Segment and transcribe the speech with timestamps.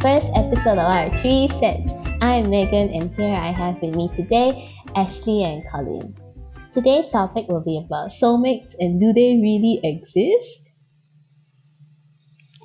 [0.00, 1.92] first episode of our Three Cents.
[2.20, 6.14] I'm Megan, and here I have with me today Ashley and Colin.
[6.72, 10.68] Today's topic will be about soulmates and do they really exist?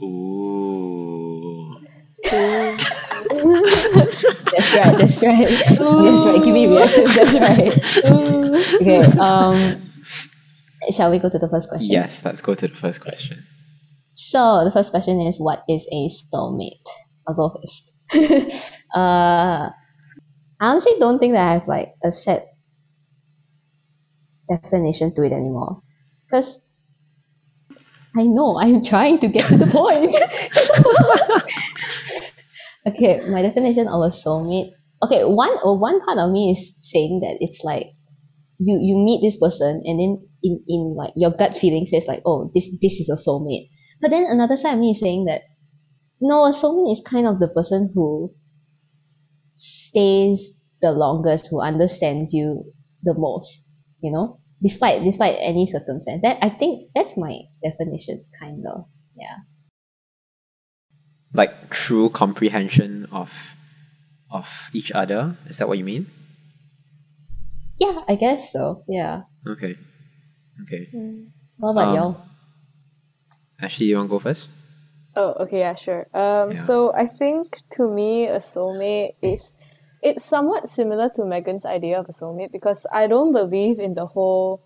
[0.03, 1.79] Ooh.
[2.23, 2.85] that's
[4.75, 5.47] right, that's right.
[5.47, 6.43] That's right.
[6.43, 7.77] Give me reactions, that's right.
[8.81, 9.81] okay, um
[10.93, 11.91] shall we go to the first question?
[11.91, 13.45] Yes, let's go to the first question.
[14.13, 16.87] So the first question is what is a soulmate?
[17.27, 17.97] I'll go first.
[18.95, 19.69] uh
[20.61, 22.47] I honestly don't think that I have like a set
[24.47, 25.81] definition to it anymore.
[26.25, 26.61] Because
[28.15, 30.15] I know I'm trying to get to the point.
[32.87, 34.71] okay, my definition of a soulmate.
[35.03, 37.87] Okay, one or one part of me is saying that it's like
[38.59, 42.21] you you meet this person and then in, in like your gut feeling says like,
[42.25, 43.69] oh, this this is a soulmate.
[43.99, 45.41] But then another side of me is saying that
[46.21, 48.33] no, a soulmate is kind of the person who
[49.53, 52.63] stays the longest, who understands you
[53.03, 53.69] the most,
[54.01, 54.39] you know?
[54.61, 56.21] Despite despite any circumstance.
[56.21, 58.85] That I think that's my definition, kind of.
[59.17, 59.37] Yeah.
[61.33, 63.33] Like true comprehension of
[64.29, 65.35] of each other.
[65.47, 66.05] Is that what you mean?
[67.79, 68.83] Yeah, I guess so.
[68.87, 69.23] Yeah.
[69.47, 69.75] Okay.
[70.61, 70.89] Okay.
[71.57, 72.17] What about Um, y'all?
[73.59, 74.45] Ashley, you want to go first?
[75.15, 76.07] Oh, okay, yeah, sure.
[76.13, 76.55] Um, Yeah.
[76.55, 79.53] so I think to me, a soulmate is
[80.01, 84.05] it's somewhat similar to Megan's idea of a soulmate because I don't believe in the
[84.07, 84.61] whole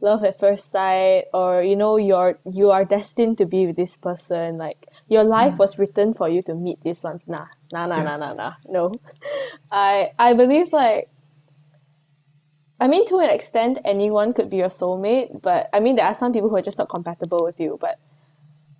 [0.00, 3.96] love at first sight or you know you're you are destined to be with this
[3.96, 7.96] person like your life was written for you to meet this one nah nah nah
[7.96, 8.04] Yeah.
[8.04, 8.92] nah nah nah no
[9.72, 11.08] i i believe like
[12.78, 16.14] i mean to an extent anyone could be your soulmate but i mean there are
[16.14, 17.98] some people who are just not compatible with you but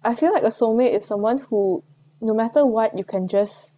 [0.07, 1.83] I feel like a soulmate is someone who,
[2.21, 3.75] no matter what, you can just,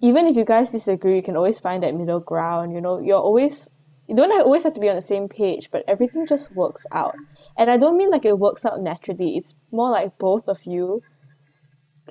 [0.00, 2.72] even if you guys disagree, you can always find that middle ground.
[2.72, 3.70] You know, you're always,
[4.08, 6.84] you don't have, always have to be on the same page, but everything just works
[6.90, 7.14] out.
[7.56, 9.36] And I don't mean like it works out naturally.
[9.36, 11.00] It's more like both of you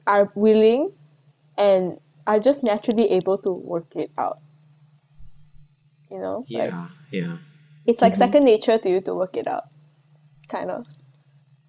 [0.08, 0.94] are willing
[1.58, 4.40] and are just naturally able to work it out.
[6.10, 6.88] You know, like Yeah.
[7.12, 7.38] Yeah.
[7.86, 8.20] it's like mm-hmm.
[8.20, 9.66] second nature to you to work it out,
[10.48, 10.86] kind of.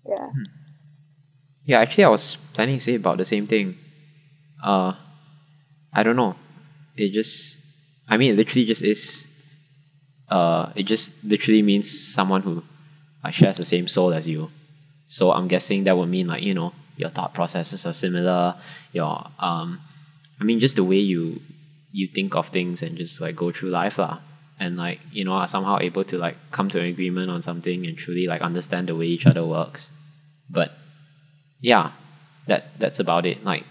[0.09, 0.29] Yeah.
[0.29, 0.64] Hmm.
[1.65, 3.77] Yeah, actually, I was planning to say about the same thing.
[4.63, 4.93] Uh,
[5.93, 6.37] I don't know.
[6.97, 7.59] It just,
[8.09, 9.27] I mean, it literally just is.
[10.29, 12.63] Uh, it just literally means someone who
[13.23, 14.51] uh, shares the same soul as you.
[15.07, 18.55] So I'm guessing that would mean like you know your thought processes are similar.
[18.93, 19.81] Your um,
[20.41, 21.41] I mean, just the way you
[21.93, 24.21] you think of things and just like go through life lah.
[24.59, 27.87] And like you know are somehow able to like come to an agreement on something
[27.87, 29.89] and truly like understand the way each other works.
[30.49, 30.73] But
[31.65, 31.93] yeah,
[32.47, 33.43] that that's about it.
[33.43, 33.65] Like,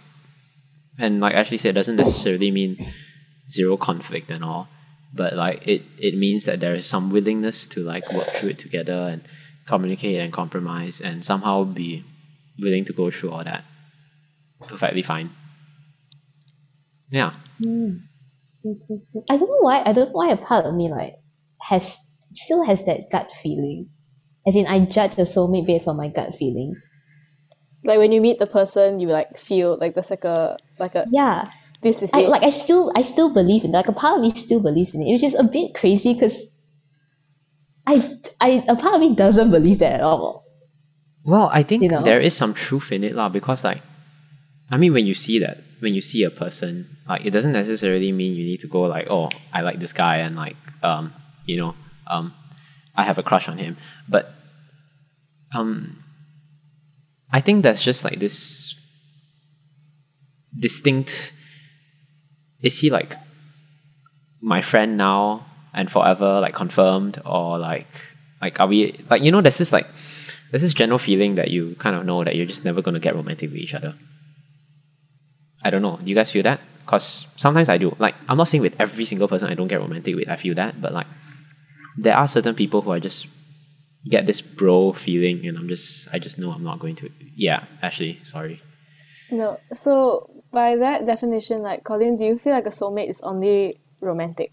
[0.97, 2.91] and like Ashley said, it doesn't necessarily mean
[3.47, 4.67] zero conflict and all,
[5.13, 8.57] but like it it means that there is some willingness to like work through it
[8.57, 9.21] together and
[9.67, 12.03] communicate and compromise and somehow be
[12.59, 13.63] willing to go through all that.
[14.67, 15.29] Perfectly fine.
[17.11, 17.33] Yeah.
[17.61, 18.09] Hmm.
[19.29, 19.83] I don't know why.
[19.85, 21.13] I don't know why a part of me like
[21.69, 21.95] has
[22.33, 23.89] still has that gut feeling.
[24.47, 26.73] As in, I judge a soulmate based on my gut feeling.
[27.83, 31.05] Like when you meet the person, you like feel like there's like a like a
[31.11, 31.45] Yeah,
[31.81, 32.29] this is I it.
[32.29, 32.43] like.
[32.43, 33.85] I still, I still believe in that.
[33.85, 36.39] Like a part of me still believes in it, which is a bit crazy because
[37.85, 40.45] I, I, a part of me doesn't believe that at all.
[41.25, 42.01] Well, I think You know?
[42.03, 43.81] there is some truth in it lah because like
[44.71, 48.11] I mean when you see that when you see a person like it doesn't necessarily
[48.11, 51.13] mean you need to go like oh I like this guy and like um
[51.45, 51.75] you know
[52.07, 52.33] um
[52.95, 53.77] I have a crush on him
[54.07, 54.33] but
[55.55, 56.02] um
[57.33, 58.79] I think that's just like this
[60.57, 61.33] distinct
[62.61, 63.15] is he like
[64.39, 67.87] my friend now and forever like confirmed or like
[68.39, 69.87] like are we like you know there's this like
[70.51, 73.15] there's this general feeling that you kind of know that you're just never to get
[73.15, 73.95] romantic with each other.
[75.63, 75.97] I don't know.
[75.97, 76.59] Do you guys feel that?
[76.85, 77.95] Because sometimes i do.
[77.97, 80.53] Like i'm not saying with every single person i don't get romantic with i feel
[80.53, 81.07] that but like
[81.97, 83.25] there are certain people who i just
[84.09, 87.63] get this bro feeling and i'm just i just know i'm not going to yeah
[87.81, 88.59] actually sorry
[89.33, 89.57] No.
[89.73, 94.51] So by that definition, like Colin, do you feel like a soulmate is only romantic?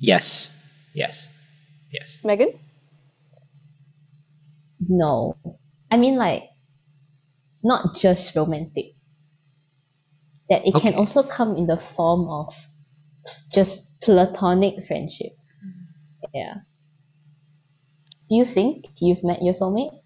[0.00, 0.48] yes
[0.94, 1.28] yes
[1.92, 2.56] yes Megan?
[4.88, 5.36] No,
[5.90, 6.44] I mean like,
[7.62, 8.96] not just romantic.
[10.48, 12.56] That it can also come in the form of
[13.52, 15.36] just platonic friendship.
[15.60, 16.30] Mm.
[16.32, 16.54] Yeah.
[18.30, 20.00] Do you think you've met your soulmate?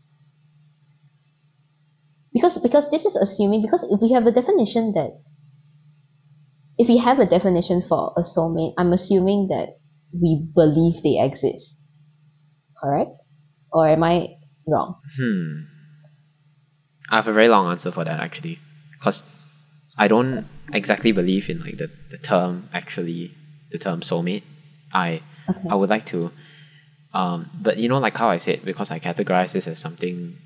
[2.34, 5.22] because because this is assuming because if we have a definition that
[6.76, 9.78] if we have a definition for a soulmate, I'm assuming that
[10.12, 11.80] we believe they exist.
[12.76, 13.12] Correct?
[13.72, 14.34] Or am I
[14.66, 14.96] wrong?
[15.16, 15.70] Hmm.
[17.08, 18.58] I have a very long answer for that actually,
[18.90, 19.22] because
[19.96, 23.30] I don't exactly believe in like the, the term actually
[23.70, 24.42] the term soulmate.
[24.92, 25.68] I Okay.
[25.70, 26.32] I would like to,
[27.14, 30.36] um, but you know like how I said because I categorize this as something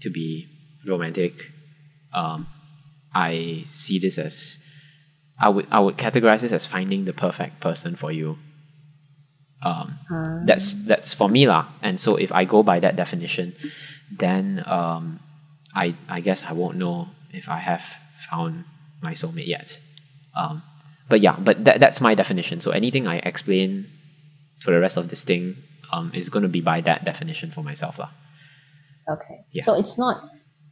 [0.00, 0.46] to be
[0.86, 1.50] romantic.
[2.12, 2.46] Um,
[3.14, 4.58] I see this as
[5.40, 8.38] I would I would categorize this as finding the perfect person for you.
[9.62, 10.40] Um, Ah.
[10.44, 11.66] that's that's for me lah.
[11.82, 13.54] And so if I go by that definition,
[14.10, 15.20] then um,
[15.74, 17.84] I I guess I won't know if I have
[18.28, 18.64] found
[19.02, 19.78] my soulmate yet.
[20.36, 20.62] Um,
[21.08, 22.60] but yeah, but that that's my definition.
[22.60, 23.88] So anything I explain
[24.60, 25.56] for the rest of this thing
[25.92, 28.10] um, is going to be by that definition for myself lah.
[29.08, 29.44] Okay.
[29.52, 29.64] Yeah.
[29.64, 30.22] So it's not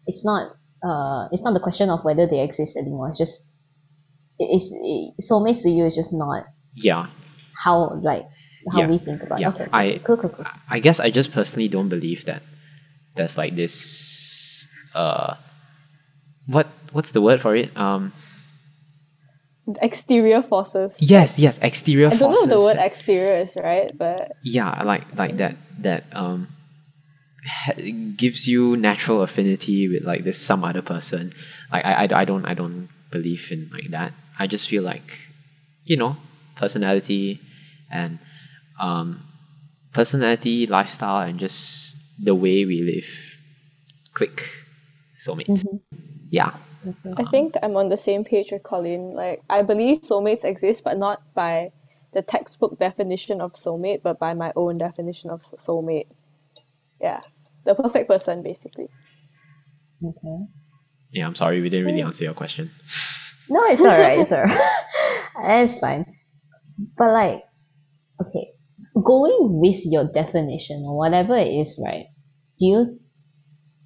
[0.06, 0.54] it's not
[0.84, 3.08] uh it's not the question of whether they exist anymore.
[3.08, 3.50] It's just
[4.38, 7.06] it is it, soulmates to you is just not Yeah,
[7.64, 8.22] how like
[8.70, 8.88] how Yeah.
[8.88, 9.50] we think about Yeah.
[9.50, 9.54] it.
[9.54, 9.98] Okay, I- okay.
[10.06, 10.46] Cool, cool, cool.
[10.70, 12.42] I guess I just personally don't believe that
[13.16, 15.34] there's like this uh
[16.46, 17.74] what what's the word for it?
[17.76, 18.12] Um
[19.82, 20.96] Exterior forces.
[21.00, 22.22] yes, yes, exterior forces.
[22.22, 22.48] I don't know forces.
[22.48, 23.90] what the word that- exterior is, right?
[23.96, 26.48] But yeah, like like that that um
[27.44, 27.76] ha-
[28.16, 31.32] gives you natural affinity with like this some other person.
[31.72, 34.12] Like I, I, I don't I don't believe in like that.
[34.38, 35.18] I just feel like
[35.84, 36.16] you know
[36.56, 37.40] personality
[37.90, 38.18] and
[38.80, 39.20] um
[39.92, 43.08] personality, lifestyle, and just the way we live
[44.14, 44.48] click
[45.18, 45.62] soulmate.
[46.30, 46.52] Yeah.
[47.16, 49.12] I think I'm on the same page with Colin.
[49.14, 51.72] Like, I believe soulmates exist, but not by
[52.12, 56.06] the textbook definition of soulmate, but by my own definition of soulmate.
[57.00, 57.20] Yeah,
[57.64, 58.88] the perfect person, basically.
[60.04, 60.38] Okay.
[61.12, 62.70] Yeah, I'm sorry we didn't really answer your question.
[63.48, 64.58] No, it's alright, it's alright.
[65.62, 66.04] it's fine.
[66.96, 67.42] But like,
[68.20, 68.52] okay,
[69.04, 72.06] going with your definition or whatever it is, right?
[72.58, 73.00] Do you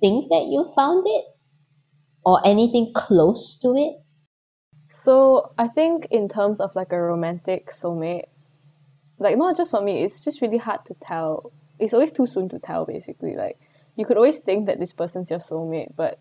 [0.00, 1.24] think that you found it?
[2.24, 4.02] Or anything close to it?
[4.88, 8.26] So I think in terms of like a romantic soulmate,
[9.18, 11.52] like not just for me, it's just really hard to tell.
[11.78, 13.34] It's always too soon to tell, basically.
[13.34, 13.58] Like
[13.96, 16.18] you could always think that this person's your soulmate, but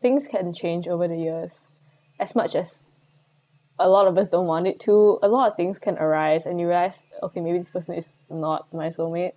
[0.00, 1.68] things can change over the years.
[2.20, 2.84] As much as
[3.78, 6.60] a lot of us don't want it to, a lot of things can arise and
[6.60, 9.32] you realize, okay, maybe this person is not my soulmate.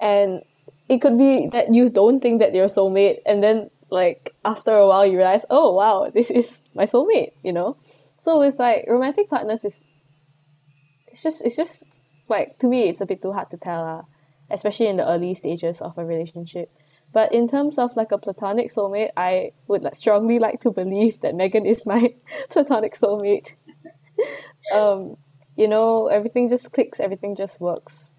[0.00, 0.42] And
[0.88, 4.86] it could be that you don't think that you're soulmate and then like after a
[4.86, 7.76] while you realize, oh wow, this is my soulmate, you know?
[8.20, 9.82] So with like romantic partners is
[11.08, 11.84] it's just it's just
[12.28, 14.02] like to me it's a bit too hard to tell uh,
[14.50, 16.70] especially in the early stages of a relationship.
[17.12, 21.20] But in terms of like a platonic soulmate, I would like, strongly like to believe
[21.20, 22.14] that Megan is my
[22.50, 23.56] platonic soulmate.
[24.74, 25.16] um,
[25.56, 28.10] you know, everything just clicks, everything just works,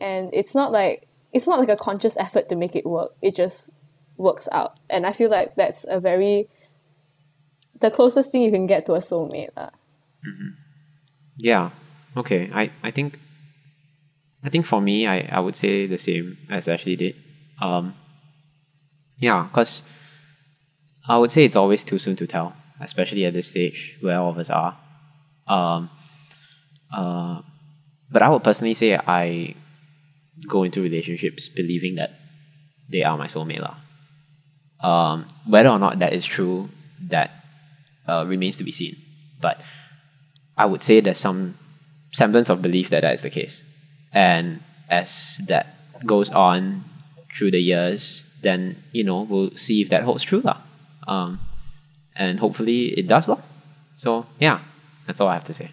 [0.00, 3.12] and it's not like it's not like a conscious effort to make it work.
[3.22, 3.70] It just
[4.20, 6.48] works out, and I feel like that's a very
[7.80, 9.50] the closest thing you can get to a soulmate.
[9.56, 9.70] Uh.
[11.36, 11.70] Yeah.
[12.16, 12.50] Okay.
[12.52, 13.18] I, I think
[14.44, 17.16] I think for me I, I would say the same as Ashley did.
[17.60, 17.94] Um
[19.18, 19.82] yeah, because
[21.08, 24.30] I would say it's always too soon to tell, especially at this stage where all
[24.30, 24.76] of us are.
[25.48, 25.90] Um
[26.92, 27.40] uh
[28.12, 29.54] but I would personally say I
[30.48, 32.10] go into relationships believing that
[32.88, 33.60] they are my soulmate.
[33.60, 33.76] lah.
[34.82, 36.68] Um whether or not that is true,
[37.08, 37.30] that
[38.08, 38.96] uh, remains to be seen.
[39.40, 39.60] But
[40.56, 41.54] I would say there's some
[42.12, 43.62] semblance of belief that that is the case.
[44.12, 46.84] And as that goes on
[47.32, 50.40] through the years, then, you know, we'll see if that holds true.
[50.40, 50.58] lah.
[51.06, 51.40] Um,
[52.16, 53.28] and hopefully it does.
[53.28, 53.38] lah.
[53.94, 54.60] So, yeah,
[55.06, 55.70] that's all I have to say.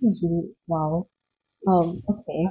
[0.00, 1.06] That's really wow.
[1.66, 2.48] Um, okay.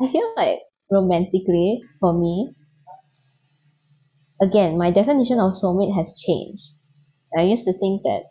[0.00, 0.60] I feel like
[0.90, 2.54] romantically, for me,
[4.40, 6.74] again, my definition of soulmate has changed.
[7.38, 8.24] I used to think that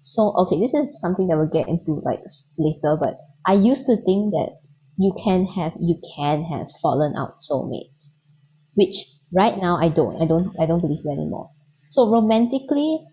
[0.00, 2.20] so okay, this is something that we'll get into like
[2.58, 4.58] later, but I used to think that
[4.98, 8.12] you can have you can have fallen out soulmates.
[8.74, 8.96] Which
[9.34, 10.22] right now I don't.
[10.22, 11.50] I don't I don't believe that anymore.
[11.88, 13.04] So romantically,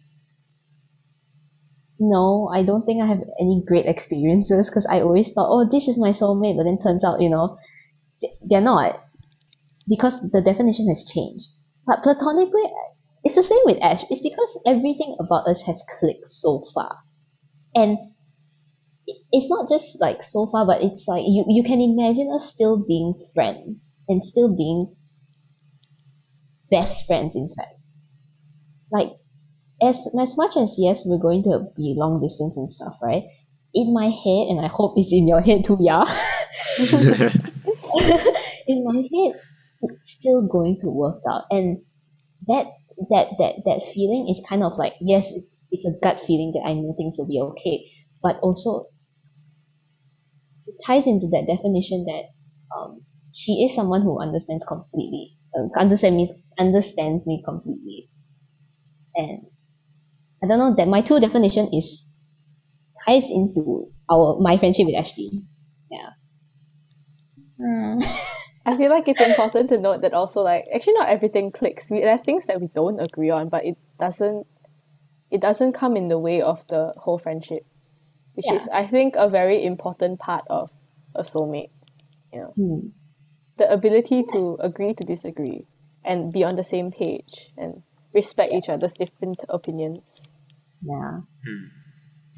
[2.00, 5.88] no, I don't think I have any great experiences because I always thought, oh, this
[5.88, 7.58] is my soulmate, but then turns out, you know,
[8.22, 8.98] th- they're not
[9.88, 11.50] because the definition has changed.
[11.88, 12.64] But platonically,
[13.24, 14.04] it's the same with Ash.
[14.10, 16.98] It's because everything about us has clicked so far,
[17.76, 17.98] and
[19.32, 22.78] it's not just like so far, but it's like you you can imagine us still
[22.78, 24.96] being friends and still being
[26.72, 27.74] best friends in fact
[28.92, 29.10] like
[29.82, 33.24] as as much as yes we're going to be long distance and stuff right?
[33.74, 36.04] In my head and i hope it's in your head too yeah
[38.68, 39.40] in my head
[39.82, 41.44] it's still going to work out.
[41.52, 41.82] And
[42.48, 42.68] that
[43.10, 45.32] that that that feeling is kind of like yes
[45.72, 47.86] it's a gut feeling that i know things will be okay.
[48.22, 48.86] But also
[50.68, 52.24] it ties into that definition that
[52.76, 53.02] um,
[53.34, 55.36] she is someone who understands completely.
[55.56, 58.10] Uh, understand me understands me completely.
[59.16, 59.48] And
[60.44, 62.08] i don't know that my two definition is
[63.06, 65.32] ties into our my friendship with ashley
[65.90, 66.12] yeah
[67.60, 68.00] Hmm.
[68.66, 71.90] I feel like it's important to note that also like actually not everything clicks.
[71.90, 74.48] We there are things that we don't agree on, but it doesn't
[75.32, 77.66] it doesn't come in the way of the whole friendship.
[78.36, 78.56] Which Yeah.
[78.56, 80.72] is I think a very important part of
[81.16, 81.72] a soulmate.
[82.56, 82.90] Hmm.
[83.58, 85.66] The ability to agree to disagree
[86.04, 90.29] and be on the same page and respect each other's different opinions.
[90.82, 91.20] Yeah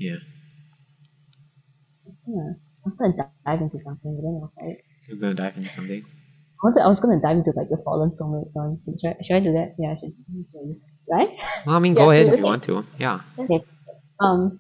[0.01, 0.17] yeah.
[2.25, 2.57] Hmm.
[2.57, 3.13] I was gonna
[3.45, 6.01] dive into something, but then I was like, You're gonna dive into something.
[6.01, 8.81] I wanted, I was gonna dive into like the fallen soulmates one.
[8.99, 9.75] Should I, should I do that?
[9.77, 10.13] Yeah, I should.
[10.25, 11.37] Should I?
[11.65, 12.85] Well, I mean, Yeah, go ahead if you want to.
[12.97, 13.21] Yeah.
[13.37, 13.63] Okay.
[14.19, 14.59] Um,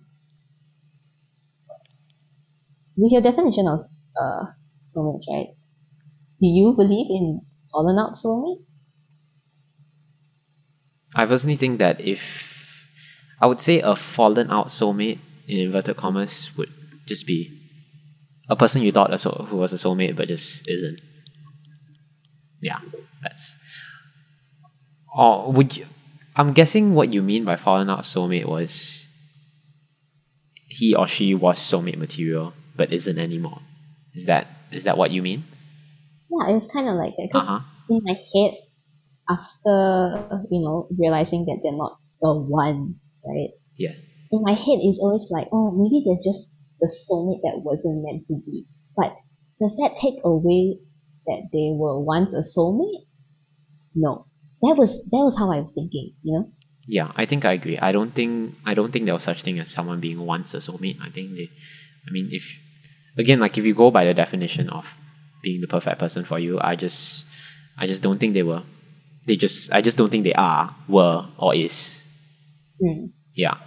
[2.97, 3.81] with your definition of
[4.13, 4.45] uh
[4.93, 5.47] soulmates, right?
[6.39, 8.61] Do you believe in fallen out soulmate?
[11.15, 12.60] I personally think that if
[13.41, 15.17] I would say a fallen out soulmate
[15.47, 16.69] in inverted commas would
[17.05, 17.51] just be
[18.47, 20.99] a person you thought a soul, who was a soulmate but just isn't.
[22.61, 22.79] Yeah,
[23.23, 23.57] that's.
[25.15, 25.85] Or would you?
[26.35, 29.07] I'm guessing what you mean by fallen out soulmate was
[30.69, 33.59] he or she was soulmate material but isn't anymore.
[34.13, 35.43] Is that is that what you mean?
[36.29, 37.29] Yeah, it's kind of like that.
[37.33, 37.59] Uh Because huh.
[37.89, 38.53] in my head,
[39.29, 43.49] after you know realizing that they're not the one, right?
[43.77, 43.93] Yeah.
[44.31, 48.27] in my head it's always like, oh, maybe they're just the soulmate that wasn't meant
[48.27, 48.65] to be.
[48.95, 49.15] But
[49.59, 50.79] does that take away
[51.27, 53.05] that they were once a soulmate?
[53.95, 54.25] No.
[54.61, 56.51] That was that was how I was thinking, you know?
[56.87, 57.77] Yeah, I think I agree.
[57.77, 60.57] I don't think I don't think there was such thing as someone being once a
[60.57, 60.99] soulmate.
[61.01, 61.49] I think they,
[62.07, 62.57] I mean, if
[63.17, 64.95] again, like if you go by the definition of
[65.43, 67.25] being the perfect person for you, I just,
[67.77, 68.63] I just don't think they were.
[69.25, 72.00] They just, I just don't think they are, were, or is.
[72.81, 73.11] Mm.
[73.33, 73.57] Yeah,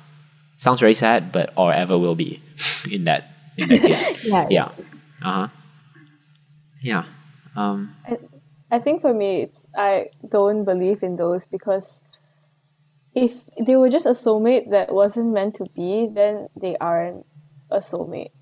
[0.57, 2.43] sounds very sad, but or ever will be,
[2.91, 4.25] in that in that case.
[4.25, 4.49] Yeah.
[4.51, 4.69] Yeah.
[5.23, 5.49] Uh huh.
[6.81, 7.05] Yeah.
[7.57, 7.95] Um.
[8.07, 8.19] I
[8.71, 12.01] I think for me, it's, I don't believe in those because
[13.15, 13.33] if
[13.67, 17.25] they were just a soulmate that wasn't meant to be, then they aren't
[17.71, 18.33] a soulmate.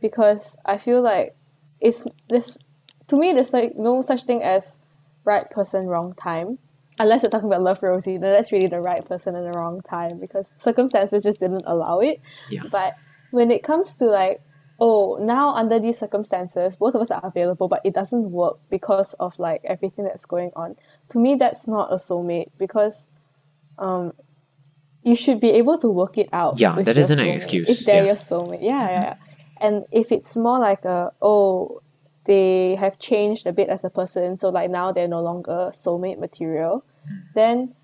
[0.00, 1.34] Because I feel like
[1.80, 2.58] it's this
[3.08, 3.32] to me.
[3.32, 4.78] There's like no such thing as
[5.24, 6.58] right person, wrong time.
[6.98, 9.80] Unless you're talking about Love Rosie, then that's really the right person and the wrong
[9.82, 12.20] time because circumstances just didn't allow it.
[12.50, 12.62] Yeah.
[12.70, 12.94] But
[13.30, 14.40] when it comes to like,
[14.78, 19.14] oh, now under these circumstances, both of us are available, but it doesn't work because
[19.14, 20.76] of like everything that's going on.
[21.10, 23.08] To me, that's not a soulmate because,
[23.78, 24.12] um,
[25.02, 26.58] you should be able to work it out.
[26.58, 28.06] Yeah, that isn't an excuse, If they're yeah.
[28.06, 29.16] your soulmate, yeah, yeah, yeah.
[29.60, 31.82] And if it's more like a oh,
[32.24, 36.18] they have changed a bit as a person, so like now they're no longer soulmate
[36.18, 36.84] material,
[37.34, 37.74] then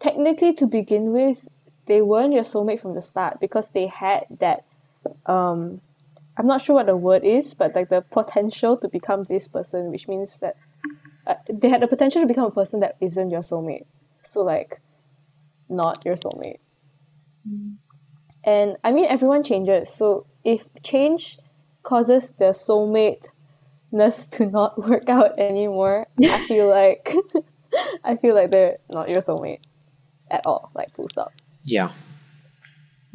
[0.00, 1.48] technically to begin with,
[1.86, 4.64] they weren't your soulmate from the start because they had that
[5.26, 5.80] um
[6.38, 9.90] I'm not sure what the word is, but like the potential to become this person,
[9.90, 10.56] which means that
[11.26, 13.86] uh, they had the potential to become a person that isn't your soulmate.
[14.22, 14.80] So like
[15.68, 16.58] not your soulmate.
[18.44, 19.90] And I mean everyone changes.
[19.90, 21.38] So if change
[21.82, 22.52] causes the
[23.92, 27.14] soulmate-ness to not work out anymore, I feel like
[28.04, 29.60] I feel like they're not your soulmate
[30.30, 30.70] at all.
[30.74, 31.32] Like full stop.
[31.64, 31.92] Yeah.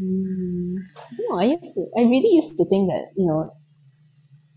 [0.01, 0.75] Mm,
[1.19, 3.53] no, I used to, I really used to think that, you know,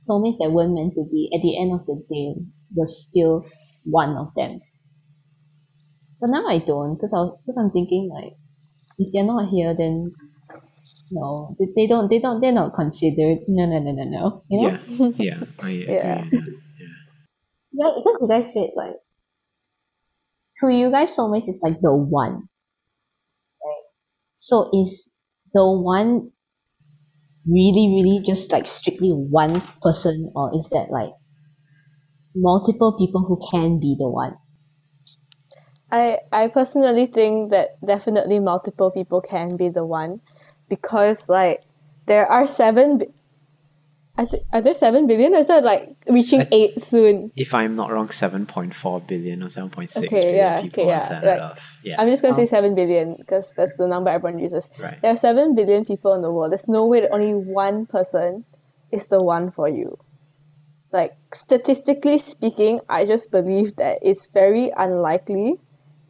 [0.09, 2.40] soulmates that weren't meant to be, at the end of the day,
[2.75, 3.44] was still
[3.85, 4.61] one of them.
[6.21, 8.33] But now I don't, because I because I'm thinking like,
[8.99, 10.12] if they're not here, then
[11.11, 13.38] no, they, they don't, they don't, they're not considered.
[13.49, 14.44] No, no, no, no, no.
[14.49, 14.78] You know?
[14.88, 15.08] Yeah.
[15.16, 15.40] Yeah.
[15.62, 15.94] I agree.
[15.94, 16.25] Yeah.
[16.30, 16.44] with.
[17.73, 18.94] Yeah, because you guys said like,
[20.61, 22.49] to you guys, soulmate is like the one,
[23.64, 23.84] right?
[24.34, 25.11] So is
[25.52, 26.30] the one
[27.46, 31.12] really, really just like strictly one person, or is that like
[32.34, 34.37] multiple people who can be the one?
[35.90, 40.20] I I personally think that definitely multiple people can be the one
[40.68, 41.62] because like
[42.06, 43.02] there are seven
[44.16, 45.35] I th- are there seven billion?
[45.35, 47.33] Or is that like reaching I- eight soon?
[47.35, 50.61] If I'm not wrong, seven point four billion or seven point six Okay, billion yeah,
[50.62, 51.78] people okay, on yeah, planet like, Earth.
[51.83, 52.00] Yeah.
[52.00, 52.37] I'm just gonna Oh.
[52.37, 54.71] say seven billion because that's the number everyone uses.
[54.78, 55.02] right.
[55.02, 56.52] There are seven billion people in the world.
[56.52, 58.44] There's no way that only one person
[58.92, 59.99] is the one for you.
[60.92, 65.59] Like statistically speaking, I just believe that it's very unlikely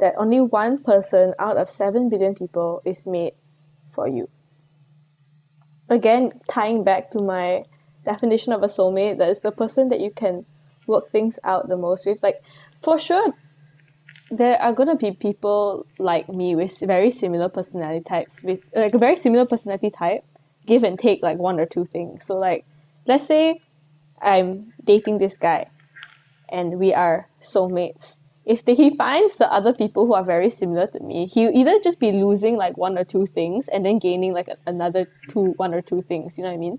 [0.01, 3.33] that only one person out of seven billion people is made
[3.95, 4.29] for you.
[5.89, 7.65] Again, tying back to my
[8.05, 10.45] definition of a soulmate, that is the person that you can
[10.87, 12.23] work things out the most with.
[12.23, 12.43] Like,
[12.83, 13.35] for sure,
[14.31, 18.99] there are gonna be people like me with very similar personality types with like a
[18.99, 20.25] very similar personality type
[20.67, 22.65] give and take like one or two things so like
[23.07, 23.61] let's say
[24.23, 25.67] i'm dating this guy
[26.49, 30.87] and we are soulmates if the, he finds the other people who are very similar
[30.87, 34.33] to me he'll either just be losing like one or two things and then gaining
[34.33, 36.79] like a, another two one or two things you know what i mean?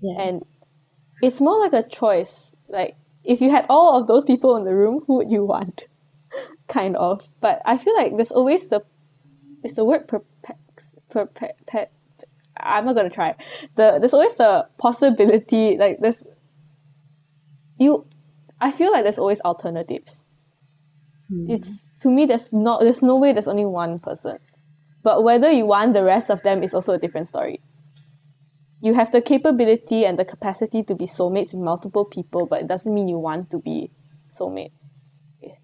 [0.00, 0.22] Yeah.
[0.22, 0.42] and
[1.22, 4.74] it's more like a choice like if you had all of those people in the
[4.74, 5.84] room who would you want?
[6.68, 7.28] Kind of.
[7.40, 8.82] But i feel like there's always the
[9.62, 11.86] it's the word perpex perpe, pe,
[12.56, 13.34] i'm not gonna try.
[13.76, 16.24] The there's always the possibility like there's
[17.78, 18.06] you
[18.60, 20.21] i feel like there's always alternatives
[21.32, 21.46] Hmm.
[21.48, 24.36] it's to me there's not there's no way there's only one person
[25.02, 27.58] but whether you want the rest of them is also a different story
[28.82, 32.68] you have the capability and the capacity to be soulmates with multiple people but it
[32.68, 33.90] doesn't mean you want to be
[34.36, 34.90] soulmates
[35.40, 35.56] with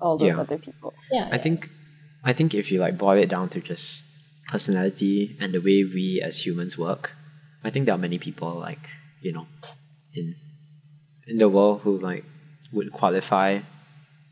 [0.00, 0.40] all those Yeah.
[0.40, 1.28] other people yeah.
[1.32, 1.70] I think
[2.24, 4.02] I think if you like boil it down to just
[4.48, 7.12] personality and the way we as humans work,
[7.62, 8.88] I think there are many people like,
[9.20, 9.46] you know,
[10.14, 10.34] in
[11.26, 12.24] in the world who like
[12.72, 13.60] would qualify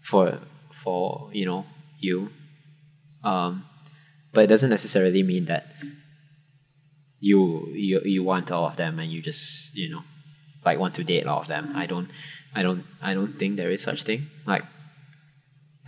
[0.03, 0.39] for
[0.73, 1.65] for, you know,
[1.99, 2.31] you.
[3.25, 3.65] Um
[4.33, 5.73] but it doesn't necessarily mean that
[7.21, 10.03] you you you want all of them and you just, you know,
[10.65, 11.73] like want to date all of them.
[11.75, 12.11] I don't
[12.55, 14.27] I don't I don't think there is such thing.
[14.47, 14.65] Like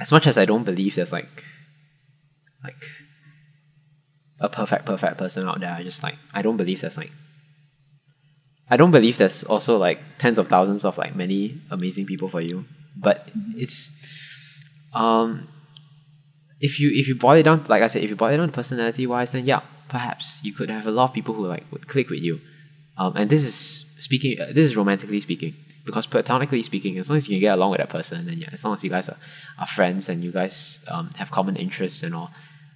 [0.00, 1.44] as much as I don't believe there's like
[2.62, 2.80] like
[4.40, 7.12] a perfect perfect person out there, I just like I don't believe there's like
[8.70, 12.40] I don't believe there's also like tens of thousands of like many amazing people for
[12.40, 12.64] you.
[12.96, 13.92] But it's
[14.92, 15.48] um
[16.60, 18.50] if you if you boil it down like I said, if you boil it down
[18.52, 21.86] personality wise, then yeah, perhaps you could have a lot of people who like would
[21.88, 22.40] click with you.
[22.96, 23.56] Um, and this is
[23.98, 24.40] speaking.
[24.40, 25.54] Uh, this is romantically speaking,
[25.84, 28.50] because platonically speaking, as long as you can get along with that person, then yeah,
[28.52, 29.16] as long as you guys are,
[29.58, 32.30] are friends and you guys um, have common interests and all,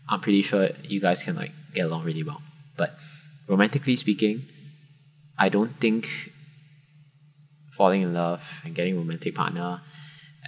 [0.08, 2.42] I'm pretty sure you guys can like get along really well.
[2.76, 2.98] But
[3.46, 4.46] romantically speaking,
[5.38, 6.08] I don't think
[7.70, 9.80] falling in love and getting a romantic partner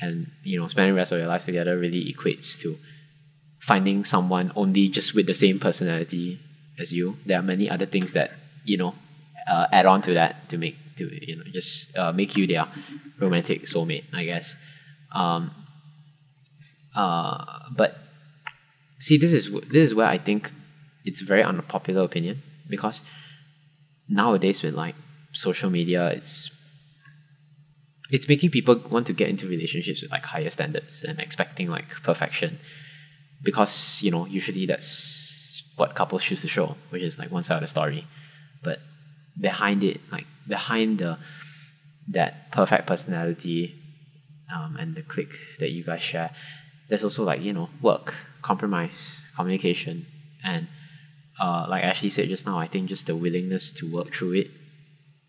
[0.00, 2.76] and you know spending the rest of your lives together really equates to
[3.58, 6.40] finding someone only just with the same personality
[6.78, 7.16] as you.
[7.26, 8.32] There are many other things that
[8.64, 8.94] you know
[9.48, 12.66] uh, add on to that to make to you know just uh, make you their
[13.18, 14.54] romantic soulmate, I guess.
[15.12, 15.50] Um,
[16.94, 17.44] uh,
[17.76, 17.98] but
[18.98, 20.50] see, this is this is where I think
[21.04, 23.02] it's very unpopular opinion because
[24.08, 24.94] nowadays with like
[25.32, 26.50] social media, it's
[28.10, 31.88] it's making people want to get into relationships with like higher standards and expecting like
[32.02, 32.58] perfection.
[33.42, 37.56] Because you know usually that's what couples choose to show which is like one side
[37.56, 38.04] of the story.
[38.62, 38.80] But
[39.40, 41.18] behind it like behind the
[42.08, 43.74] that perfect personality
[44.52, 46.30] um, and the click that you guys share
[46.88, 50.06] there's also like you know work compromise communication
[50.44, 50.66] and
[51.38, 54.50] uh, like Ashley said just now I think just the willingness to work through it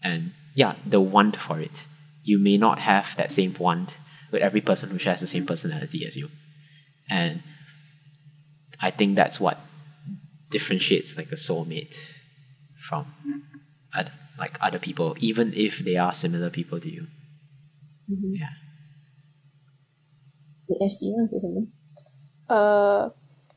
[0.03, 1.85] and yeah the want for it
[2.31, 3.89] you may not have that same want
[4.31, 6.27] with every person who shares the same personality as you
[7.09, 7.43] and
[8.81, 9.59] I think that's what
[10.49, 11.95] differentiates like a soulmate
[12.75, 13.05] from
[13.93, 17.07] other, like other people, even if they are similar people to you.
[18.11, 18.39] Mhm.
[18.39, 18.49] Yeah.
[20.67, 21.67] Wait, Ash, do you want to something?
[22.49, 23.09] Uh,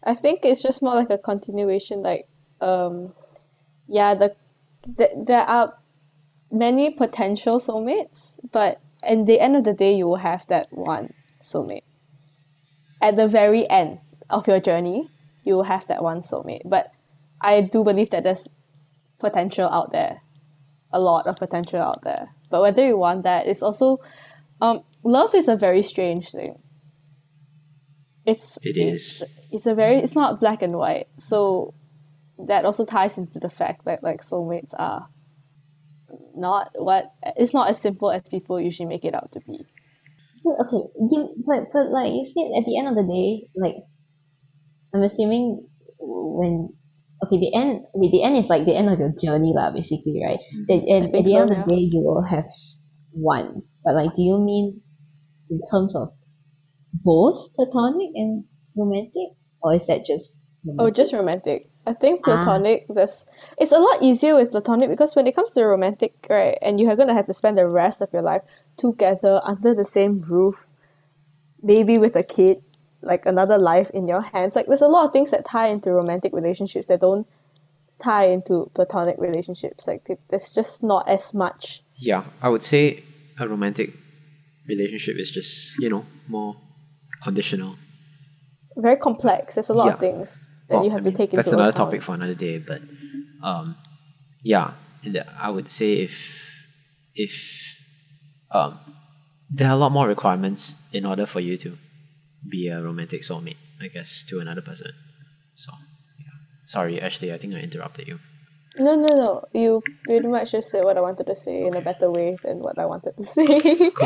[0.04, 2.02] I think it's just more like a continuation.
[2.02, 2.28] Like,
[2.60, 3.14] um,
[3.88, 4.36] yeah, the,
[4.86, 5.74] the there are
[6.54, 11.12] many potential soulmates, but at the end of the day, you will have that one
[11.42, 11.82] soulmate.
[13.02, 13.98] At the very end
[14.30, 15.10] of your journey,
[15.44, 16.62] you will have that one soulmate.
[16.64, 16.90] But
[17.40, 18.48] I do believe that there's
[19.18, 20.22] potential out there,
[20.92, 22.28] a lot of potential out there.
[22.50, 23.98] But whether you want that, it's also,
[24.60, 26.58] um, love is a very strange thing.
[28.24, 31.74] It's It it's, it's a very it's not black and white so
[32.38, 35.06] that also ties into the fact that like soulmates are
[36.36, 39.64] not what it's not as simple as people usually make it out to be
[40.44, 43.76] okay, you but but like you said, at the end of the day, like
[44.92, 45.66] I'm assuming
[45.98, 46.68] when
[47.24, 47.84] okay, the end.
[47.96, 49.72] Okay, the end is like the end of your journey, lah.
[49.72, 50.38] Basically, right?
[50.38, 50.64] Mm-hmm.
[50.68, 52.44] That and at the so, end of the day, you will have
[53.12, 53.62] one.
[53.84, 54.80] But like, do you mean
[55.50, 56.08] in terms of
[56.92, 58.44] both platonic and
[58.76, 60.42] romantic, or is that just?
[60.78, 61.68] Oh, just romantic.
[61.86, 62.34] I think Ah.
[62.34, 62.86] platonic.
[62.88, 63.26] There's
[63.58, 66.88] it's a lot easier with platonic because when it comes to romantic, right, and you
[66.88, 68.42] are gonna have to spend the rest of your life
[68.78, 70.72] together under the same roof,
[71.62, 72.62] maybe with a kid,
[73.02, 74.56] like another life in your hands.
[74.56, 77.26] Like there's a lot of things that tie into romantic relationships that don't
[77.98, 79.86] tie into platonic relationships.
[79.86, 81.82] Like there's just not as much.
[81.96, 83.02] Yeah, I would say
[83.38, 83.92] a romantic
[84.66, 86.56] relationship is just you know more
[87.22, 87.76] conditional.
[88.76, 89.54] Very complex.
[89.54, 91.52] There's a lot of things that Well, you have I to mean, take into that's
[91.52, 91.76] another account.
[91.76, 92.58] topic for another day.
[92.58, 92.82] But
[93.42, 93.76] um,
[94.42, 94.72] yeah,
[95.04, 96.14] and I would say if
[97.14, 97.34] if
[98.50, 98.78] um,
[99.50, 101.76] there are a lot more requirements in order for you to
[102.48, 104.92] be a romantic soulmate, I guess, to another person.
[105.54, 105.72] So
[106.18, 106.34] yeah,
[106.66, 108.18] sorry, Ashley, I think I interrupted you.
[108.76, 109.44] No, no, no.
[109.52, 112.58] You pretty much just said what I wanted to say in a better way than
[112.58, 113.46] what I wanted to say.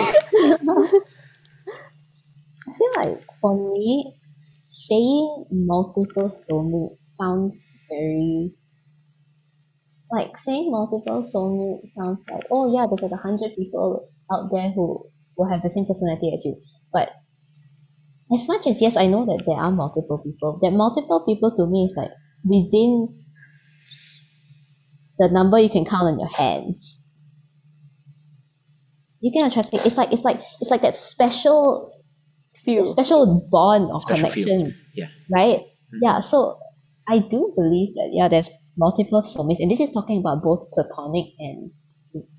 [2.69, 4.13] I feel like for me,
[4.69, 8.53] saying multiple soulmates sounds very
[10.11, 14.71] like saying multiple soulmates sounds like oh yeah, there's like a hundred people out there
[14.71, 15.05] who
[15.37, 16.61] will have the same personality as you.
[16.93, 17.11] But
[18.35, 20.59] as much as yes, I know that there are multiple people.
[20.63, 22.11] That multiple people to me is like
[22.45, 23.17] within
[25.19, 27.03] the number you can count on your hands.
[29.21, 29.85] You cannot trust it.
[29.85, 31.98] It's like it's like it's like that special
[32.69, 32.85] Few.
[32.85, 34.45] special bond or Special feel.
[34.45, 35.09] connection, Yeah.
[35.33, 35.61] right?
[35.95, 35.99] Mm.
[36.03, 36.59] Yeah, so
[37.09, 41.33] I do believe that yeah, there's multiple soulmates, and this is talking about both platonic
[41.39, 41.71] and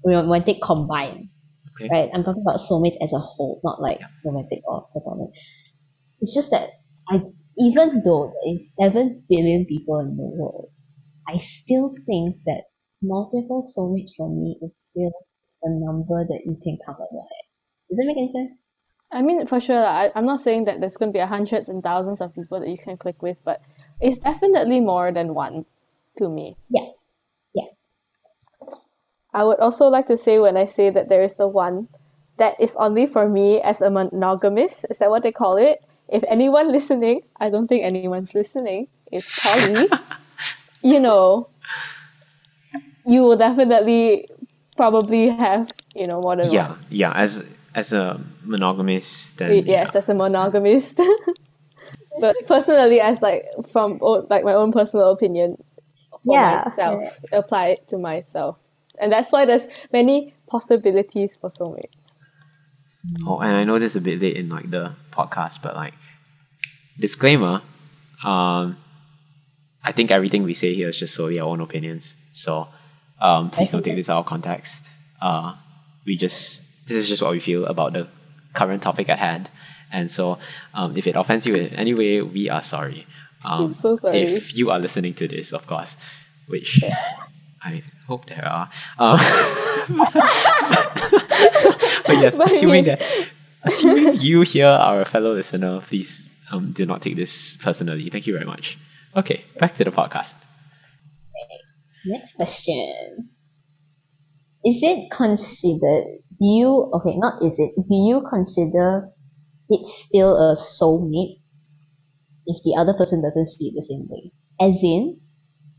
[0.06, 1.30] romantic combined,
[1.76, 1.89] Okay.
[1.92, 2.10] right?
[2.13, 5.34] I'm talking about soulmates as a whole, not like romantic or platonic.
[6.22, 6.70] It's just that
[7.10, 7.22] I,
[7.58, 10.70] even though there is seven billion people in the world,
[11.28, 12.65] I still think that
[13.02, 15.12] multiple soulmates for me is still
[15.63, 17.46] a number that you can count on your head.
[17.89, 18.60] Does that make any sense?
[19.12, 21.82] I mean, for sure, I, I'm not saying that there's going to be hundreds and
[21.84, 23.62] thousands of people that you can click with, but
[24.00, 25.65] it's definitely more than one
[26.17, 26.56] to me.
[26.69, 26.89] Yeah.
[27.54, 27.65] Yeah.
[29.34, 31.88] I would also like to say when I say that there is the one
[32.38, 35.84] that is only for me as a monogamist, is that what they call it?
[36.08, 39.88] If anyone listening, I don't think anyone's listening, is poly,
[40.84, 41.50] you know,
[43.06, 44.30] you will definitely
[44.78, 46.80] probably have, you know, more than Yeah, one.
[46.89, 47.12] yeah.
[47.13, 47.43] As
[47.80, 51.00] as a monogamist, then yes, as a monogamist.
[52.20, 55.58] but personally, as like from like my own personal opinion,
[56.26, 56.63] for Yeah.
[56.65, 58.58] myself, apply it to myself,
[59.00, 61.96] and that's why there's many possibilities for soulmates.
[63.26, 65.94] Oh, and I know this is a bit late in like the podcast, but like
[67.00, 67.62] disclaimer,
[68.24, 68.78] um,
[69.84, 72.15] I think everything we say here is just solely our own opinions.
[72.34, 72.68] So
[73.22, 74.89] um, please don't take this out of context.
[75.22, 75.56] Uh,
[76.06, 78.08] we just this is just what we feel about the
[78.54, 79.49] current topic at hand,
[79.91, 80.38] and so
[80.73, 83.06] um, if it offends you in any way, we are sorry.
[83.45, 84.17] Um, I'm so sorry.
[84.19, 85.95] If you are listening to this, of course,
[86.47, 86.84] which
[87.63, 88.69] I hope there are.
[88.97, 89.17] Um,
[92.06, 93.02] but yes, But assuming that
[93.63, 98.10] assuming you here are a fellow listener, please um, do not take this personally.
[98.10, 98.78] Thank you very much.
[99.15, 100.36] Okay, back to the podcast.
[102.06, 103.30] Next question.
[104.63, 109.10] Is it considered, do you, okay, not is it, do you consider
[109.69, 111.41] it still a soulmate
[112.45, 114.32] if the other person doesn't see it the same way?
[114.60, 115.19] As in,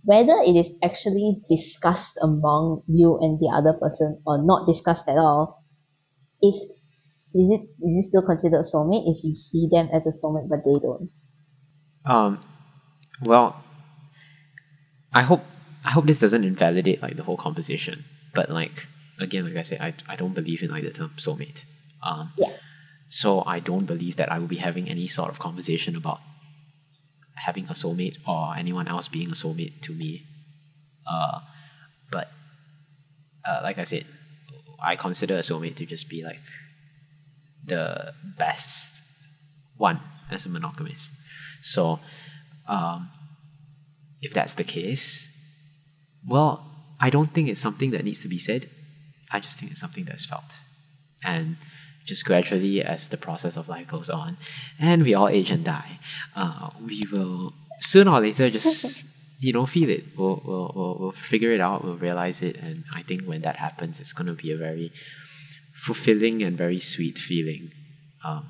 [0.04, 5.18] whether it is actually discussed among you and the other person or not discussed at
[5.18, 5.64] all,
[6.40, 6.54] if
[7.32, 10.48] is it is it still considered a soulmate if you see them as a soulmate
[10.48, 11.10] but they don't?
[12.04, 12.40] Um,
[13.22, 13.62] well,
[15.12, 15.44] I hope
[15.84, 18.04] I hope this doesn't invalidate like the whole conversation.
[18.34, 18.86] But like
[19.22, 21.64] again, like I said, I, I don't believe in either term soulmate.
[22.02, 22.52] Um, Yeah.
[23.08, 26.20] So I don't believe that I will be having any sort of conversation about
[27.34, 30.22] having a soulmate or anyone else being a soulmate to me.
[31.04, 31.40] Uh,
[32.12, 32.30] but
[33.44, 34.04] uh, like I said,
[34.80, 36.40] I consider a soulmate to just be like
[37.64, 39.02] the best
[39.76, 41.12] one as a monogamist.
[41.62, 41.98] So,
[42.68, 43.10] um,
[44.22, 45.28] if that's the case,
[46.26, 46.64] well,
[47.00, 48.68] I don't think it's something that needs to be said.
[49.32, 50.60] I just think it's something that's felt.
[51.22, 51.56] And
[52.06, 54.36] just gradually, as the process of life goes on,
[54.78, 55.98] and we all age and die,
[56.34, 59.04] uh, we will sooner or later just,
[59.40, 60.04] you know, feel it.
[60.16, 62.56] We'll, we'll, we'll, we'll figure it out, we'll realize it.
[62.56, 64.92] And I think when that happens, it's going to be a very
[65.74, 67.72] fulfilling and very sweet feeling.
[68.24, 68.46] Um,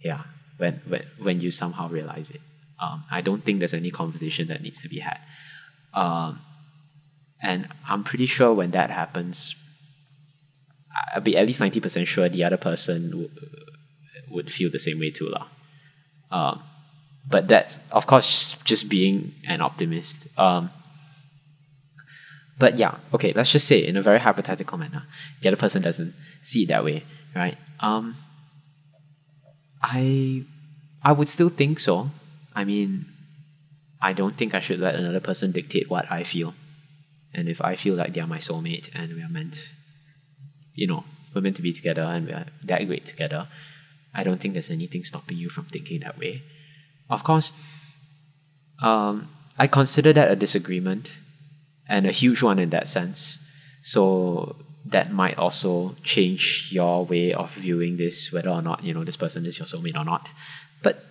[0.00, 0.22] yeah,
[0.58, 2.40] when, when, when you somehow realize it.
[2.80, 5.18] Um, I don't think there's any conversation that needs to be had.
[5.94, 6.40] Um,
[7.42, 9.54] and I'm pretty sure when that happens,
[11.14, 13.30] I'll be at least ninety percent sure the other person w-
[14.30, 15.46] would feel the same way too, lah.
[16.30, 16.62] Um,
[17.28, 20.28] but that's of course just, just being an optimist.
[20.38, 20.70] Um,
[22.58, 25.04] but yeah, okay, let's just say in a very hypothetical manner,
[25.40, 27.04] the other person doesn't see it that way,
[27.34, 27.58] right?
[27.80, 28.16] Um,
[29.82, 30.44] I
[31.02, 32.10] I would still think so.
[32.54, 33.06] I mean,
[34.00, 36.54] I don't think I should let another person dictate what I feel.
[37.34, 39.72] And if I feel like they are my soulmate and we are meant,
[40.76, 43.48] you know, we're meant to be together and we are that great together,
[44.14, 46.42] I don't think there's anything stopping you from thinking that way.
[47.10, 47.52] Of course,
[48.82, 51.10] um, I consider that a disagreement
[51.88, 53.38] and a huge one in that sense.
[53.82, 59.04] So that might also change your way of viewing this, whether or not, you know,
[59.04, 60.28] this person is your soulmate or not.
[60.82, 61.04] But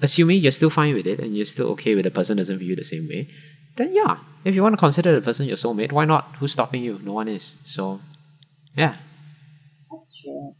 [0.00, 2.70] assuming you're still fine with it and you're still okay with the person doesn't view
[2.70, 3.28] you the same way,
[3.76, 6.36] then yeah, if you want to consider the person your soulmate, why not?
[6.38, 7.00] Who's stopping you?
[7.02, 7.56] No one is.
[7.64, 8.00] So,
[8.76, 8.96] yeah.
[9.90, 10.54] That's true.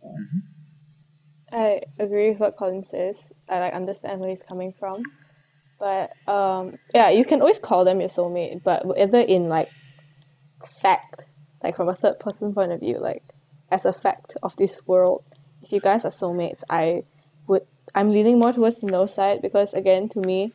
[1.53, 3.33] I agree with what Colin says.
[3.49, 5.03] I like understand where he's coming from.
[5.79, 9.71] But um yeah, you can always call them your soulmate, but whether in like
[10.81, 11.25] fact,
[11.63, 13.23] like from a third person point of view, like
[13.71, 15.25] as a fact of this world,
[15.63, 17.05] if you guys are soulmates, I
[17.47, 20.53] would I'm leaning more towards the no side because again to me,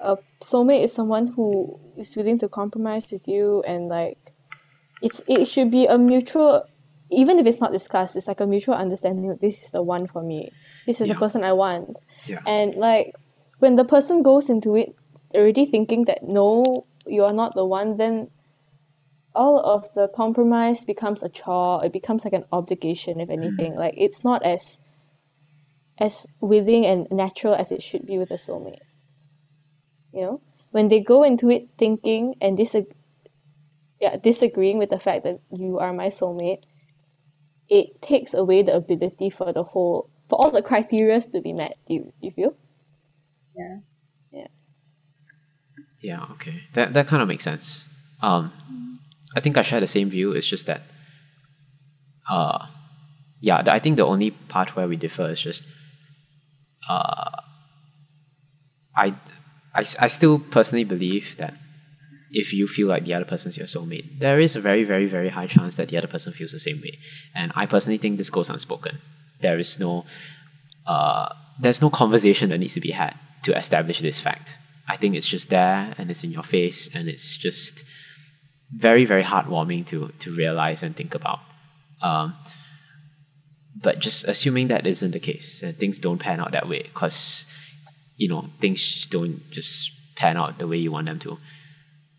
[0.00, 4.18] a soulmate is someone who is willing to compromise with you and like
[5.00, 6.64] it's it should be a mutual
[7.12, 10.06] even if it's not discussed, it's like a mutual understanding that this is the one
[10.06, 10.50] for me.
[10.86, 11.14] This is Yeah.
[11.14, 11.96] the person I want.
[12.26, 12.40] Yeah.
[12.46, 13.14] And like
[13.58, 14.94] when the person goes into it
[15.34, 18.30] already thinking that no, you are not the one, then
[19.34, 21.84] all of the compromise becomes a chore.
[21.84, 23.72] It becomes like an obligation, if anything.
[23.74, 23.78] Mm.
[23.78, 24.80] Like it's not as
[25.98, 28.80] as willing and natural as it should be with a soulmate.
[30.12, 32.92] You know, when they go into it thinking and disag-
[34.00, 36.62] yeah, disagreeing with the fact that you are my soulmate,
[37.72, 41.76] it takes away the ability for the whole for all the criterias to be met.
[41.86, 42.54] Do you, you feel?
[43.56, 43.78] Yeah.
[44.30, 44.46] Yeah,
[46.02, 46.64] yeah okay.
[46.74, 47.84] That that kind of makes sense.
[48.20, 48.52] Um,
[49.34, 50.32] I think I share the same view.
[50.32, 50.82] It's just that,
[52.28, 52.66] uh,
[53.40, 55.64] yeah, the- I think the only part where we differ is just,
[56.88, 57.40] uh,
[58.94, 61.54] I still personally believe that
[62.32, 65.28] if you feel like the other person's your soulmate, there is a very, very, very
[65.28, 66.98] high chance that the other person feels the same way.
[67.34, 68.98] And I personally think this goes unspoken.
[69.40, 70.06] There is no,
[70.86, 71.28] uh,
[71.60, 74.56] there's no conversation that needs to be had to establish this fact.
[74.88, 77.84] I think it's just there and it's in your face and it's just
[78.72, 81.40] very, very heartwarming to to realize and think about.
[82.00, 82.34] Um,
[83.80, 87.46] but just assuming that isn't the case and things don't pan out that way because
[88.16, 91.38] you know things don't just pan out the way you want them to.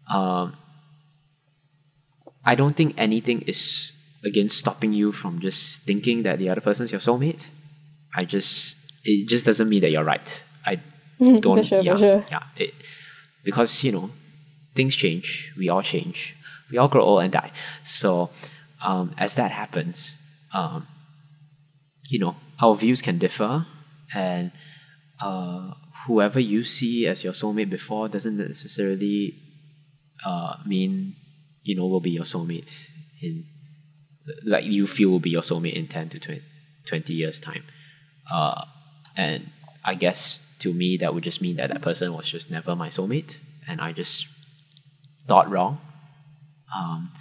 [0.08, 0.56] Um,
[2.46, 3.94] I don't think anything is
[4.26, 7.48] again stopping you from just thinking that the other person's your soulmate.
[8.16, 10.44] I just it just doesn't mean that you're right.
[10.66, 10.80] I
[11.20, 12.26] don't sure, for yeah, sure.
[12.30, 12.44] yeah.
[12.56, 12.74] It,
[13.44, 14.10] because you know
[14.76, 15.54] things change.
[15.58, 16.36] We all change.
[16.72, 17.52] We all grow old and die.
[17.84, 18.30] So
[18.84, 20.18] um, as that happens,
[20.54, 20.88] um,
[22.10, 23.66] you know our views can differ,
[24.14, 24.52] and
[25.22, 25.74] uh,
[26.06, 29.36] whoever you see as your soulmate before doesn't necessarily
[30.26, 31.16] uh, mean
[31.64, 32.90] you know will be your soulmate
[33.22, 33.46] in
[34.44, 36.42] like you feel will be your soulmate in 10 to 20,
[36.86, 37.64] 20 years time.
[38.32, 38.66] Uh,
[39.18, 39.50] and
[39.84, 42.88] i guess to me that would just mean that that person was just never my
[42.88, 43.36] soulmate
[43.68, 44.28] and i just
[45.28, 45.80] thought wrong.
[46.76, 47.12] Um,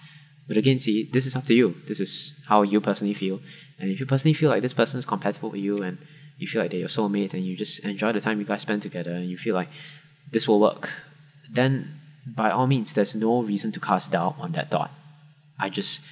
[0.49, 1.75] but again see this is up to you.
[1.87, 3.41] This is how you personally feel.
[3.79, 5.99] And if you personally feel like this person is compatible with you and
[6.39, 8.83] you feel like they're your soulmate and you just enjoy the time you guys spend
[8.83, 9.69] together and you feel like
[10.31, 10.91] this will work
[11.51, 14.91] then by all means there's no reason to cast doubt on that thought.
[15.59, 16.03] I just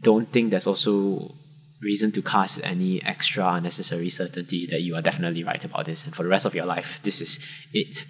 [0.00, 1.34] don't think there's also
[1.80, 6.04] reason to cast any extra unnecessary certainty that you are definitely right about this.
[6.04, 7.38] And for the rest of your life this is
[7.72, 8.04] it.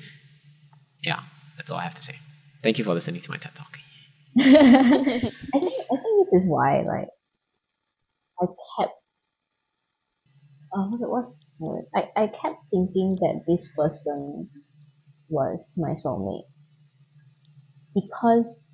[1.03, 1.21] Yeah
[1.57, 2.17] that's all i have to say.
[2.63, 3.79] Thank you for listening to my ted talk.
[4.39, 7.09] I think I think this is why like
[8.41, 8.47] I
[8.79, 8.93] kept
[10.77, 11.85] uh, it word?
[11.95, 14.49] I, I kept thinking that this person
[15.29, 16.45] was my soulmate
[18.01, 18.65] because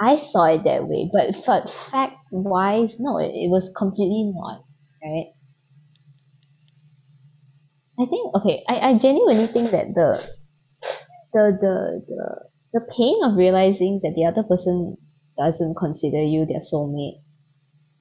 [0.00, 4.64] I saw it that way, but but fact wise, no, it, it was completely not,
[5.04, 5.34] right?
[8.00, 10.22] I think okay, I, I genuinely think that the
[11.32, 12.20] the the the
[12.72, 14.96] the pain of realizing that the other person
[15.38, 17.20] doesn't consider you their soulmate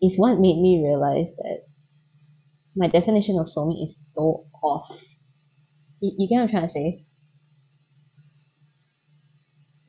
[0.02, 1.62] is what made me realize that
[2.76, 5.02] my definition of soulmate is so off.
[6.02, 7.05] You, you get what I'm trying to say?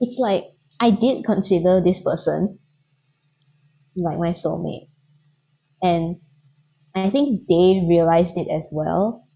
[0.01, 0.45] It's like
[0.81, 2.59] I did consider this person
[3.97, 4.89] like my soulmate.
[5.83, 6.17] And
[6.95, 9.27] I think they realized it as well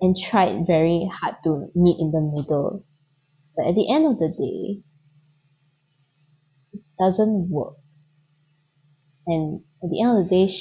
[0.00, 2.84] and tried very hard to meet in the middle.
[3.56, 4.82] But at the end of the day,
[6.72, 7.76] it doesn't work.
[9.26, 10.52] And at the end of the day,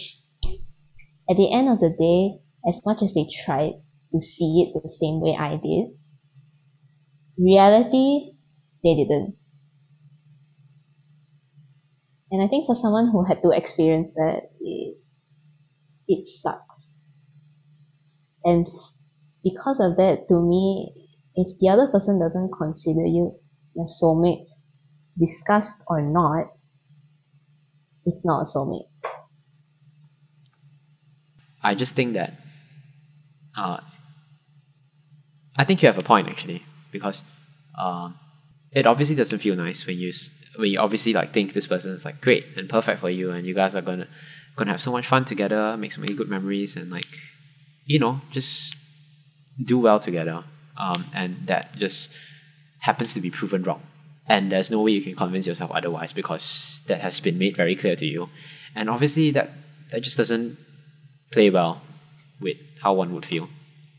[1.29, 3.73] at the end of the day, as much as they tried
[4.11, 5.87] to see it the same way I did,
[7.37, 8.32] reality,
[8.83, 9.35] they didn't.
[12.31, 14.97] And I think for someone who had to experience that, it,
[16.07, 16.97] it sucks.
[18.43, 18.67] And
[19.43, 20.93] because of that, to me,
[21.35, 23.37] if the other person doesn't consider you
[23.75, 24.45] your soulmate,
[25.17, 26.47] discussed or not,
[28.05, 28.89] it's not a soulmate.
[31.61, 32.33] I just think that
[33.55, 33.79] uh,
[35.55, 37.21] I think you have a point actually because
[37.77, 38.19] um,
[38.73, 40.11] it obviously doesn't feel nice when you
[40.55, 43.45] when you obviously like think this person is like great and perfect for you and
[43.45, 44.07] you guys are gonna
[44.55, 47.07] gonna have so much fun together, make so many good memories and like
[47.85, 48.75] you know just
[49.63, 50.43] do well together.
[50.77, 52.13] Um, and that just
[52.79, 53.81] happens to be proven wrong.
[54.27, 57.75] And there's no way you can convince yourself otherwise because that has been made very
[57.75, 58.29] clear to you.
[58.75, 59.51] And obviously that
[59.91, 60.57] that just doesn't
[61.31, 61.81] play well
[62.39, 63.49] with how one would feel.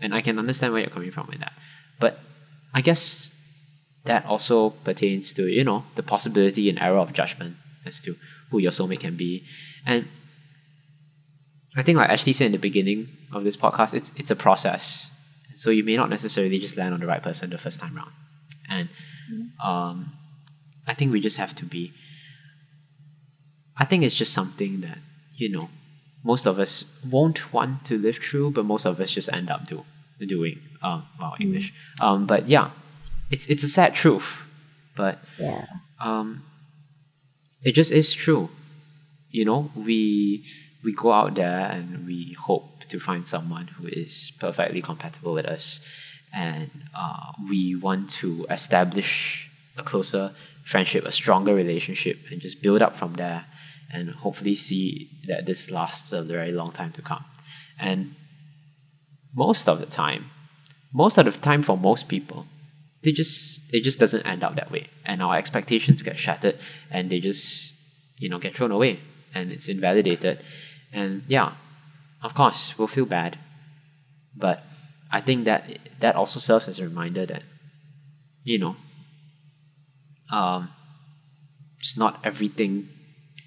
[0.00, 1.52] And I can understand where you're coming from with that.
[2.00, 2.18] But
[2.72, 3.33] I guess
[4.04, 8.16] that also pertains to, you know, the possibility and error of judgment as to
[8.50, 9.44] who your soulmate can be.
[9.86, 10.08] And
[11.76, 15.10] I think like Ashley said in the beginning of this podcast, it's it's a process.
[15.56, 18.12] So you may not necessarily just land on the right person the first time round.
[18.68, 18.88] And
[19.62, 20.12] um,
[20.86, 21.92] I think we just have to be
[23.76, 24.98] I think it's just something that,
[25.36, 25.68] you know,
[26.22, 29.66] most of us won't want to live through, but most of us just end up
[29.66, 29.84] do,
[30.26, 30.60] doing.
[30.82, 31.72] Um, wow, English.
[32.00, 32.70] Um, but yeah,
[33.34, 34.28] it's it's a sad truth,
[35.00, 35.66] but Yeah.
[36.08, 36.28] um,
[37.66, 38.44] it just is true.
[39.36, 40.44] You know, we
[40.84, 42.18] we go out there and we
[42.48, 45.80] hope to find someone who is perfectly compatible with us,
[46.32, 46.70] and
[47.02, 50.24] uh, we want to establish a closer
[50.72, 53.40] friendship, a stronger relationship, and just build up from there,
[53.94, 57.24] and hopefully see that this lasts a very long time to come.
[57.88, 58.14] And
[59.34, 60.22] most of the time,
[60.92, 62.46] most of the time for most people,
[63.04, 64.88] they just it just doesn't end up that way.
[65.04, 66.58] And our expectations get shattered
[66.90, 67.74] and they just
[68.18, 69.00] you know get thrown away
[69.34, 70.40] and it's invalidated.
[70.92, 71.52] And yeah
[72.22, 73.38] of course we'll feel bad.
[74.36, 74.62] But
[75.12, 77.42] i think that that also serves as a reminder that
[78.42, 78.74] you know
[80.30, 80.70] um
[81.78, 82.88] just not everything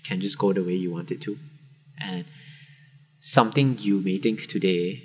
[0.03, 1.37] can just go the way you want it to.
[1.99, 2.25] And
[3.19, 5.03] something you may think today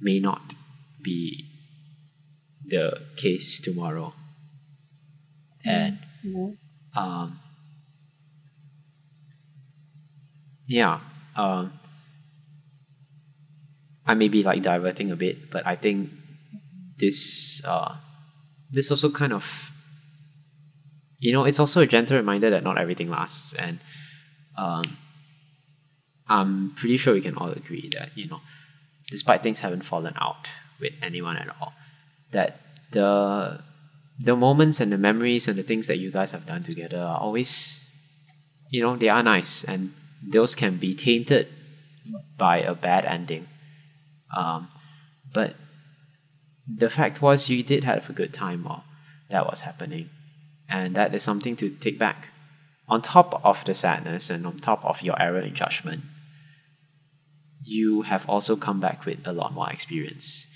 [0.00, 0.52] may not
[1.02, 1.47] be
[2.68, 4.12] the case tomorrow.
[5.64, 5.98] And
[6.96, 7.40] um,
[10.66, 11.00] yeah,
[11.36, 11.72] um,
[14.06, 16.10] I may be like diverting a bit, but I think
[16.98, 17.96] this uh,
[18.70, 19.72] this also kind of
[21.18, 23.78] you know it's also a gentle reminder that not everything lasts, and
[24.56, 24.84] um,
[26.28, 28.40] I'm pretty sure we can all agree that you know
[29.10, 30.48] despite things haven't fallen out
[30.80, 31.72] with anyone at all,
[32.32, 32.60] that
[32.90, 33.60] the
[34.20, 37.20] the moments and the memories and the things that you guys have done together are
[37.20, 37.84] always,
[38.68, 41.46] you know, they are nice and those can be tainted
[42.36, 43.46] by a bad ending.
[44.36, 44.68] Um,
[45.32, 45.54] but
[46.66, 48.84] the fact was you did have a good time while
[49.30, 50.10] that was happening,
[50.68, 52.28] and that is something to take back.
[52.88, 56.02] On top of the sadness and on top of your error in judgment,
[57.62, 60.46] you have also come back with a lot more experience.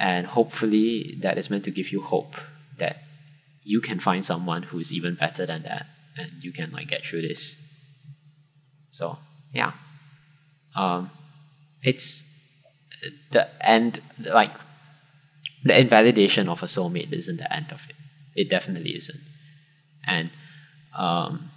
[0.00, 2.36] And hopefully, that is meant to give you hope
[2.78, 3.02] that
[3.62, 5.86] you can find someone who's even better than that
[6.16, 7.56] and you can like get through this.
[8.90, 9.18] So,
[9.52, 9.72] yeah.
[10.74, 11.10] Um,
[11.82, 12.24] it's
[13.30, 14.52] the end, like,
[15.62, 17.96] the invalidation of a soulmate isn't the end of it.
[18.34, 19.20] It definitely isn't.
[20.04, 20.30] And,
[20.96, 21.50] um,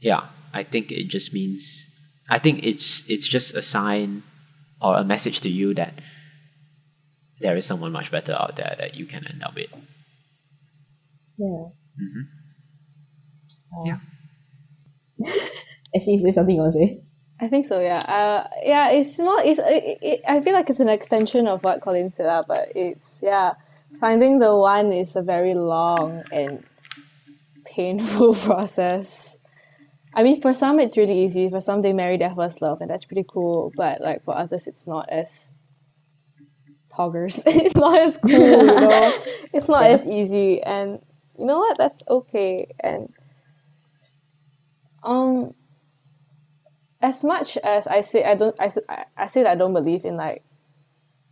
[0.00, 1.88] yeah, I think it just means
[2.28, 4.22] I think it's it's just a sign
[4.80, 5.94] or a message to you that
[7.42, 9.70] there is someone much better out there that you can end up with.
[11.38, 11.66] Yeah.
[12.00, 12.28] Mhm.
[13.74, 13.86] Oh.
[13.86, 13.98] Yeah.
[15.94, 17.02] Actually, is there something you want to say?
[17.40, 17.80] I think so.
[17.80, 17.98] Yeah.
[17.98, 18.48] Uh.
[18.62, 18.90] Yeah.
[18.90, 19.44] It's not.
[19.44, 19.58] It's.
[19.62, 22.26] It, it, I feel like it's an extension of what Colin said.
[22.26, 23.54] Uh, but it's yeah.
[24.00, 26.64] Finding the one is a very long and
[27.64, 29.36] painful process.
[30.14, 31.48] I mean, for some it's really easy.
[31.50, 33.72] For some, they marry their first love, and that's pretty cool.
[33.76, 35.50] But like for others, it's not as
[36.92, 37.42] poggers.
[37.46, 38.66] it's not as cool.
[38.66, 39.16] You know?
[39.52, 39.90] It's not Yeah.
[39.90, 41.00] as easy, and
[41.38, 43.12] you know what that's okay and
[45.02, 45.54] um
[47.00, 48.70] as much as I say I don't I
[49.16, 50.44] I say that I don't believe in like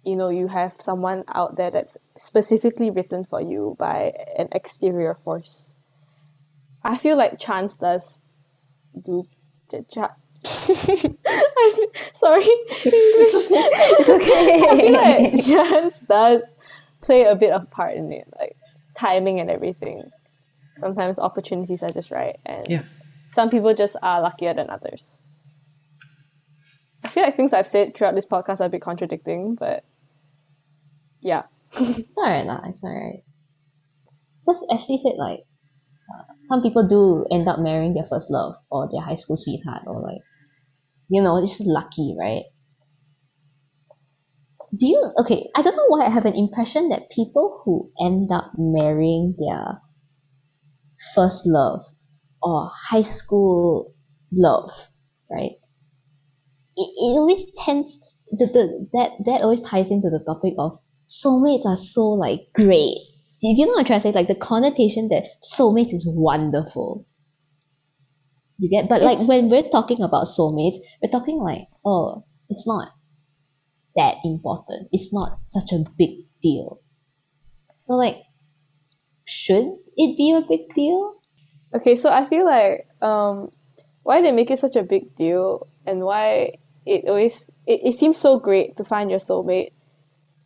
[0.05, 5.15] you know you have someone out there that's specifically written for you by an exterior
[5.25, 5.75] force
[6.83, 8.21] I feel like chance does
[9.05, 9.27] do
[9.71, 11.17] the cha- I'm
[12.15, 14.63] sorry English it's okay.
[14.63, 16.43] I feel like chance does
[17.03, 18.57] play a bit of part in it like
[18.97, 20.11] timing and everything
[20.79, 22.83] sometimes opportunities are just right and Yeah.
[23.31, 25.21] some people just are luckier than others
[27.05, 29.85] I feel like things I've said throughout this podcast are a bit contradicting but
[31.21, 31.43] yeah
[31.79, 32.61] It's alright lah.
[32.67, 33.23] It's alright.
[34.45, 35.41] Because Ashley said like,
[36.43, 40.01] some people do end up marrying their first love or their high school sweetheart or
[40.03, 40.23] like,
[41.09, 42.45] you know, just lucky, right?
[44.77, 45.49] Do you okay?
[45.57, 49.81] I don't know why I have an impression that people who end up marrying their
[51.15, 51.85] first love
[52.43, 53.95] or high school
[54.33, 54.71] love,
[55.31, 55.53] right?
[56.77, 57.99] It, it always tends
[58.31, 62.99] the, the that that always ties into the topic of soulmates are so like great.
[63.41, 64.13] Do you know what I'm trying to say?
[64.13, 67.07] Like the connotation that soulmates is wonderful.
[68.59, 72.91] You get, but like when we're talking about soulmates, we're talking like, oh, it's not
[73.97, 74.89] that important.
[74.93, 76.11] It's not such a big
[76.43, 76.81] deal.
[77.79, 78.17] So like,
[79.25, 79.65] should
[79.97, 81.15] it be a big deal?
[81.75, 83.51] Okay, so I feel like um,
[84.03, 88.19] why they make it such a big deal and why it always it, it seems
[88.19, 89.73] so great to find your soulmate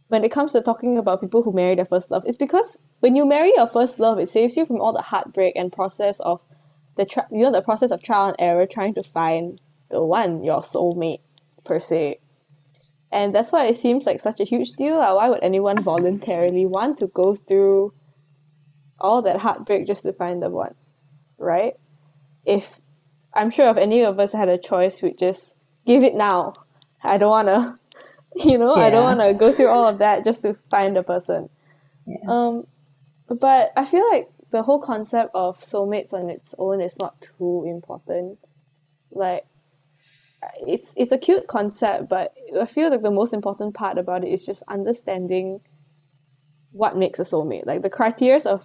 [0.09, 2.25] when it comes to talking about people who marry their first love.
[2.27, 5.55] It's because when you marry your first love, it saves you from all the heartbreak
[5.57, 6.41] and process of
[6.97, 10.63] the you know the process of trial and error trying to find the one your
[10.63, 11.21] soulmate
[11.65, 12.19] per se.
[13.11, 14.99] And that's why it seems like such a huge deal.
[14.99, 15.15] lah.
[15.15, 17.93] Why would anyone voluntarily want to go through
[19.01, 20.75] all that heartbreak just to find the one?
[21.39, 21.75] right?
[22.45, 22.81] If
[23.33, 26.55] I'm sure if any of us had a choice, we'd just give it now.
[27.03, 27.79] I don't wanna,
[28.45, 31.49] you know, I don't wanna go through all of that just to find a person.
[32.07, 32.17] Yeah.
[32.29, 32.67] Um,
[33.29, 37.65] but I feel like the whole concept of soulmates on its own is not too
[37.67, 38.39] important.
[39.11, 39.47] Like,
[40.67, 44.29] it's it's a cute concept, but I feel like the most important part about it
[44.29, 45.61] is just understanding
[46.73, 47.67] what makes a soulmate.
[47.67, 48.65] Like the criteria of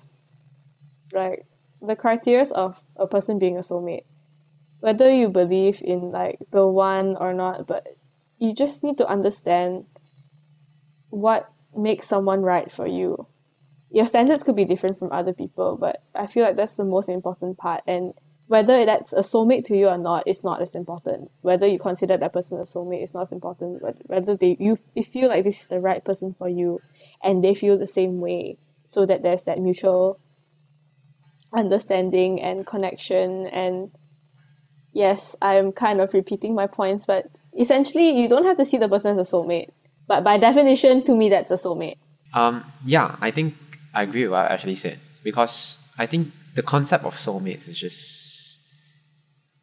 [1.14, 1.46] like
[1.82, 4.04] the criteria of a person being a soulmate.
[4.82, 7.88] Whether you believe in like the one or not, but
[8.40, 9.86] you just need to understand
[11.10, 13.28] what makes someone right for you.
[13.92, 17.10] Your standards could be different from other people, but I feel like that's the most
[17.10, 17.84] important part.
[17.88, 18.14] And
[18.48, 21.30] whether that's a soulmate to you or not is not as important.
[21.42, 23.82] Whether you consider that person a soulmate is not as important.
[23.82, 26.82] But whether they you, you feel like this is the right person for you,
[27.24, 30.20] and they feel the same way, so that there's that mutual
[31.54, 33.92] understanding and connection and
[34.94, 37.26] yes i'm kind of repeating my points but
[37.60, 39.70] essentially you don't have to see the person as a soulmate
[40.08, 42.00] but by definition to me that's a soulmate
[42.34, 43.56] Um, yeah, I think
[43.94, 48.30] I agree with what Ashley said because I think the concept of soulmates is just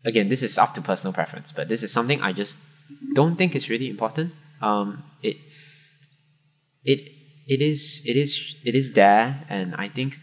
[0.04, 2.58] again, this is up to personal preference, but this is something I just
[3.14, 4.32] don't think is really important.
[4.62, 5.36] Um, it
[6.84, 7.00] it
[7.46, 10.16] it is it is it is there, and I think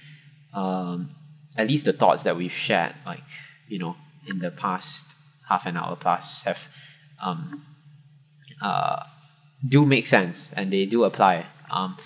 [0.54, 1.12] um,
[1.58, 3.24] at least the thoughts that we've shared, like
[3.68, 3.96] you know,
[4.28, 5.16] in the past
[5.50, 6.68] half an hour plus, have
[7.24, 7.66] um,
[8.62, 9.04] uh,
[9.68, 11.46] do make sense and they do apply.
[11.72, 11.98] Um,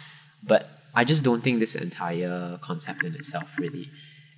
[0.44, 3.90] but I just don't think this entire concept in itself really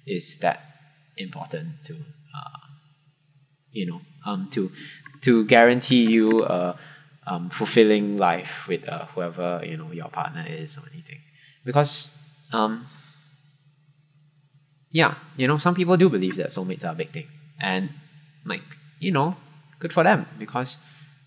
[0.05, 0.61] is that
[1.17, 1.93] important to,
[2.35, 2.59] uh,
[3.71, 4.71] you know, um, to
[5.21, 6.77] to guarantee you a
[7.27, 11.19] um, fulfilling life with uh, whoever you know your partner is or anything,
[11.63, 12.07] because
[12.51, 12.87] um,
[14.91, 17.27] yeah, you know, some people do believe that soulmates are a big thing,
[17.59, 17.89] and
[18.45, 18.63] like
[18.99, 19.37] you know,
[19.79, 20.77] good for them because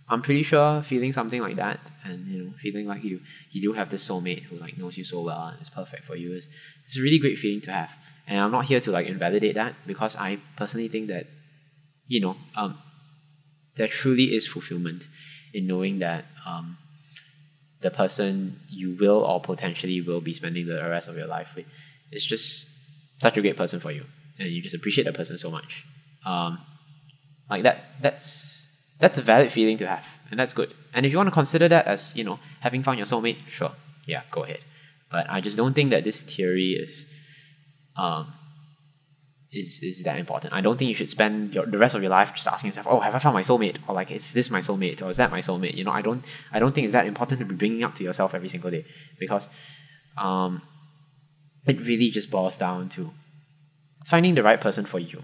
[0.09, 3.73] I'm pretty sure feeling something like that and you know feeling like you you do
[3.73, 6.49] have this soulmate who like knows you so well and is perfect for you is
[6.85, 7.91] it's a really great feeling to have.
[8.27, 11.27] And I'm not here to like invalidate that because I personally think that
[12.07, 12.77] you know um,
[13.77, 15.05] there truly is fulfillment
[15.55, 16.79] in knowing that um,
[17.81, 21.67] the person you will or potentially will be spending the rest of your life with
[22.11, 22.69] is just
[23.21, 24.05] such a great person for you
[24.39, 25.85] and you just appreciate that person so much
[26.25, 26.59] um,
[27.53, 28.67] like that that's
[28.99, 30.73] that's a valid feeling to have and that's good.
[30.95, 33.73] And if you want to consider that as you know having found your soulmate sure.
[34.07, 34.63] Yeah go ahead.
[35.11, 37.05] But i just don't think that this theory is
[37.97, 38.33] um
[39.53, 40.55] is is that important.
[40.55, 42.87] I don't think you should spend your, the rest of your life just asking yourself
[42.89, 43.77] oh have i found my soulmate?
[43.87, 45.03] Or like is this my soulmate?
[45.03, 45.75] Or is that my soulmate?
[45.75, 48.05] You know i don't i don't think it's that important to be bringing up to
[48.05, 48.85] yourself every single day.
[49.19, 49.49] Because
[50.17, 50.63] um
[51.67, 53.11] it really just boils down to
[54.07, 55.23] finding the right person for you,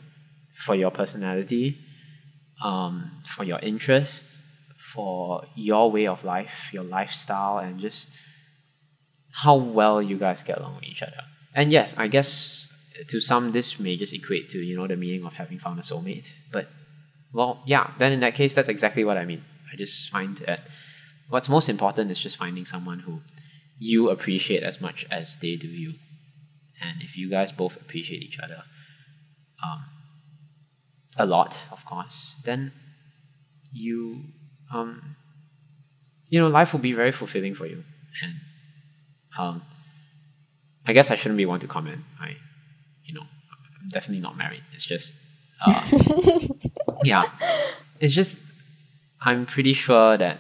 [0.55, 1.79] for your personality,
[2.63, 4.41] um, for your interests,
[4.77, 8.09] for your way of life, your lifestyle, and just
[9.33, 11.23] how well you guys get along with each other.
[11.55, 12.73] And yes, I guess
[13.09, 15.83] to some this may just equate to you know the meaning of having found a
[15.83, 16.69] soulmate, but
[17.33, 19.45] well, yeah, then in that case, that's exactly what I mean.
[19.73, 20.63] I just find that
[21.29, 23.21] what's most important is just finding someone who
[23.79, 25.95] you appreciate as much as they do you.
[26.81, 28.63] And if you guys both appreciate each other
[29.65, 29.85] um,
[31.19, 32.73] a lot, of course, then
[33.73, 34.25] you,
[34.73, 35.17] um,
[36.29, 37.85] you know, life will be very fulfilling for you.
[38.23, 38.35] And
[39.39, 39.63] um,
[40.87, 42.01] I guess I shouldn't be one to comment.
[42.21, 42.37] I,
[43.05, 43.27] you know,
[43.83, 44.63] I'm definitely not married.
[44.73, 45.15] It's just,
[45.65, 45.83] uh,
[47.05, 47.25] yeah,
[48.01, 48.39] it's just
[49.21, 50.39] I'm pretty sure that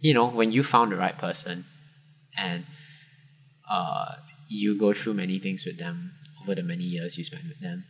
[0.00, 1.64] you know when you found the right person
[2.36, 2.64] and
[3.68, 4.14] uh,
[4.48, 6.12] you go through many things with them
[6.42, 7.84] over the many years you spend with them.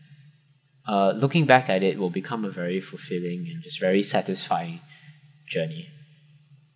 [0.86, 4.80] Uh, looking back at it will become a very fulfilling and just very satisfying
[5.48, 5.88] journey.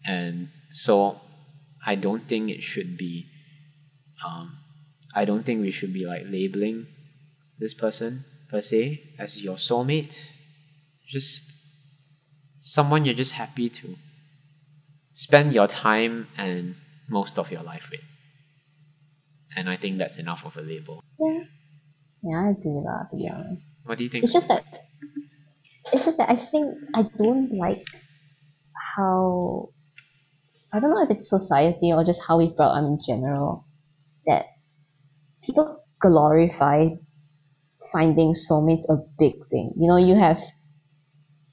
[0.04, 1.20] And so
[1.86, 3.26] I don't think it should be
[4.24, 4.58] um,
[5.14, 6.86] I don't think we should be like labeling
[7.58, 10.16] this person per se as your soulmate.
[11.08, 11.52] Just
[12.58, 13.96] someone you're just happy to
[15.12, 16.76] spend your time and
[17.08, 18.00] most of your life with.
[19.56, 21.02] And I think that's enough of a label.
[21.18, 21.44] Yeah.
[22.22, 23.72] Yeah, I agree with that, to be honest.
[23.84, 24.24] What do you think?
[24.24, 24.64] It's just that
[25.92, 27.86] it's just that I think I don't like
[28.96, 29.70] how
[30.72, 33.64] I don't know if it's society or just how we brought up in general
[34.26, 34.46] that
[35.42, 36.88] people glorify
[37.92, 39.72] finding soulmates a big thing.
[39.76, 40.40] You know, you have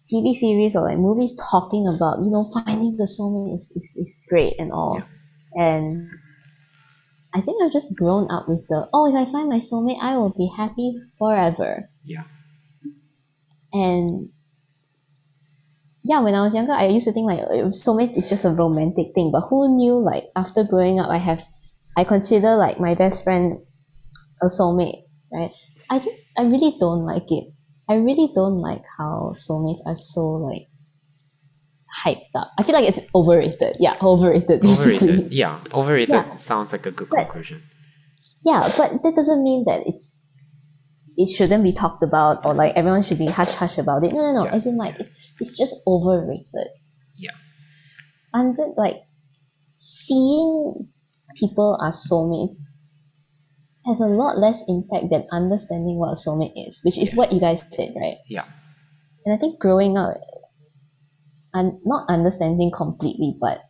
[0.06, 4.22] TV series or like movies talking about, you know, finding the soulmate is, is, is
[4.30, 5.02] great and all.
[5.56, 6.10] And
[7.38, 10.18] I think I've just grown up with the, oh, if I find my soulmate, I
[10.18, 11.88] will be happy forever.
[12.04, 12.24] Yeah.
[13.72, 14.30] And
[16.04, 18.50] yeah, when I was younger, I used to think like uh, soulmates is just a
[18.50, 19.30] romantic thing.
[19.32, 21.44] But who knew like after growing up, I have,
[21.96, 23.60] I consider like my best friend
[24.42, 25.52] a soulmate, right?
[25.92, 27.54] I just, I really don't like it.
[27.88, 30.70] I really don't like how soulmates are so like
[32.06, 32.52] hyped up.
[32.58, 33.76] I feel like it's overrated.
[33.80, 34.62] Yeah, overrated.
[34.62, 34.96] Basically.
[34.98, 35.34] Overrated.
[35.34, 36.36] Yeah, overrated Yeah.
[36.38, 37.64] sounds like a good But- conclusion.
[38.44, 40.32] Yeah, but that doesn't mean that it's
[41.18, 44.14] it shouldn't be talked about or like everyone should be hush hush about it.
[44.14, 44.46] No, no, no.
[44.46, 44.54] Yeah.
[44.54, 46.70] As in like it's it's just overrated.
[47.18, 47.32] Yeah.
[48.34, 48.98] And then like
[49.76, 50.90] seeing
[51.36, 52.56] people as soulmates
[53.86, 57.40] has a lot less impact than understanding what a soulmate is, which is what you
[57.40, 58.18] guys said, right?
[58.30, 58.46] Yeah.
[59.26, 60.18] And I think growing up
[61.58, 63.62] and not understanding completely, but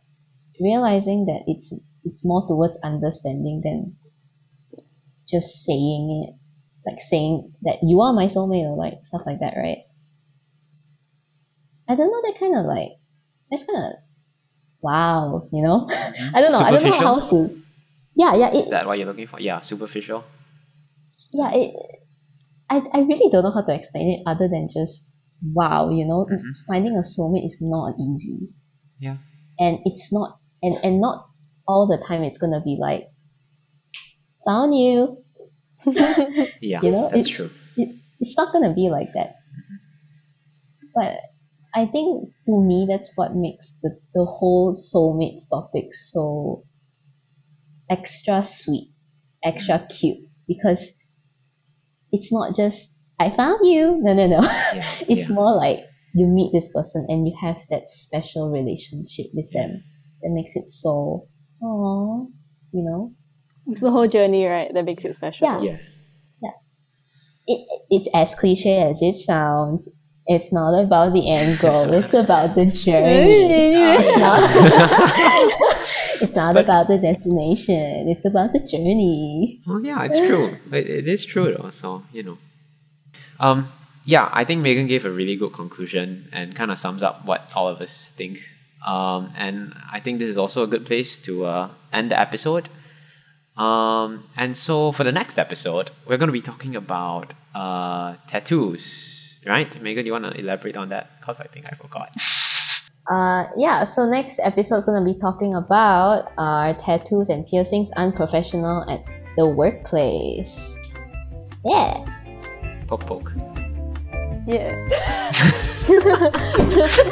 [0.60, 1.72] realizing that it's
[2.04, 3.96] it's more towards understanding than
[5.26, 6.34] just saying it.
[6.86, 9.78] Like saying that you are my soulmate or like stuff like that, right?
[11.88, 12.92] I don't know that kind of like
[13.50, 13.92] that's kind of
[14.80, 15.86] wow, you know?
[15.90, 16.32] Mm-hmm.
[16.36, 16.60] I don't know.
[16.60, 17.62] I don't know how to
[18.14, 19.40] Yeah, yeah, Is that what you're looking for?
[19.40, 20.24] Yeah, superficial.
[21.32, 21.74] yeah, it
[22.70, 25.10] I, I really don't know how to explain it other than just
[25.42, 26.56] wow, you know, Mhm.
[26.66, 28.48] finding a soulmate is not easy.
[29.00, 29.18] Yeah.
[29.58, 31.26] And it's not and, and not
[31.66, 33.08] all the time it's gonna be like
[34.44, 35.22] found you.
[36.60, 37.50] Yeah, You know, that's it's- true.
[37.76, 39.36] It, it's not gonna be like that.
[40.94, 41.20] But
[41.74, 46.64] I think to me that's what makes the, the whole soulmates topic so
[47.88, 48.90] extra sweet,
[49.44, 50.26] extra cute.
[50.48, 50.90] Because
[52.10, 52.90] it's not just
[53.20, 53.98] I found you.
[54.00, 54.40] No no no.
[54.42, 55.34] Yeah, it's yeah.
[55.34, 55.80] more like
[56.14, 59.82] you meet this person and you have that special relationship with them
[60.22, 61.26] that makes it so
[61.62, 62.28] oh
[62.72, 63.12] you know
[63.66, 65.46] It's the whole journey, right, that makes it special.
[65.64, 65.76] Yeah.
[66.42, 66.56] Yeah.
[67.46, 69.88] it, it's as cliche as it sounds
[70.26, 74.40] it's not about the end goal it's about the journey it's not,
[76.22, 80.56] it's not about the destination it's about the journey Well, yeah, it's true.
[80.72, 81.70] It, it is true though.
[81.70, 82.38] So you know,
[83.40, 83.72] um,
[84.04, 87.50] yeah, I think Megan gave a really good conclusion and kind of sums up what
[87.54, 88.38] all of us think.
[88.86, 92.68] Um, and I think this is also a good place to uh, end the episode.
[93.56, 99.34] Um, and so for the next episode, we're going to be talking about uh, tattoos,
[99.44, 99.70] right?
[99.82, 101.20] Megan, do you want to elaborate on that?
[101.20, 102.10] Because I think I forgot.
[103.08, 107.90] uh yeah so next episode is going to be talking about our tattoos and piercings
[107.92, 109.02] unprofessional at
[109.38, 110.76] the workplace
[111.64, 112.04] yeah
[112.88, 113.32] Poke poke.
[114.46, 114.72] Yeah.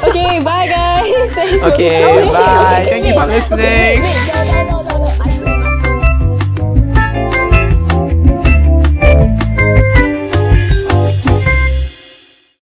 [0.09, 1.31] okay, bye guys.
[1.31, 2.81] Thanks for- Okay, Oh, wait, bye.
[2.81, 5.56] okay, Thank you for wait, okay, listening.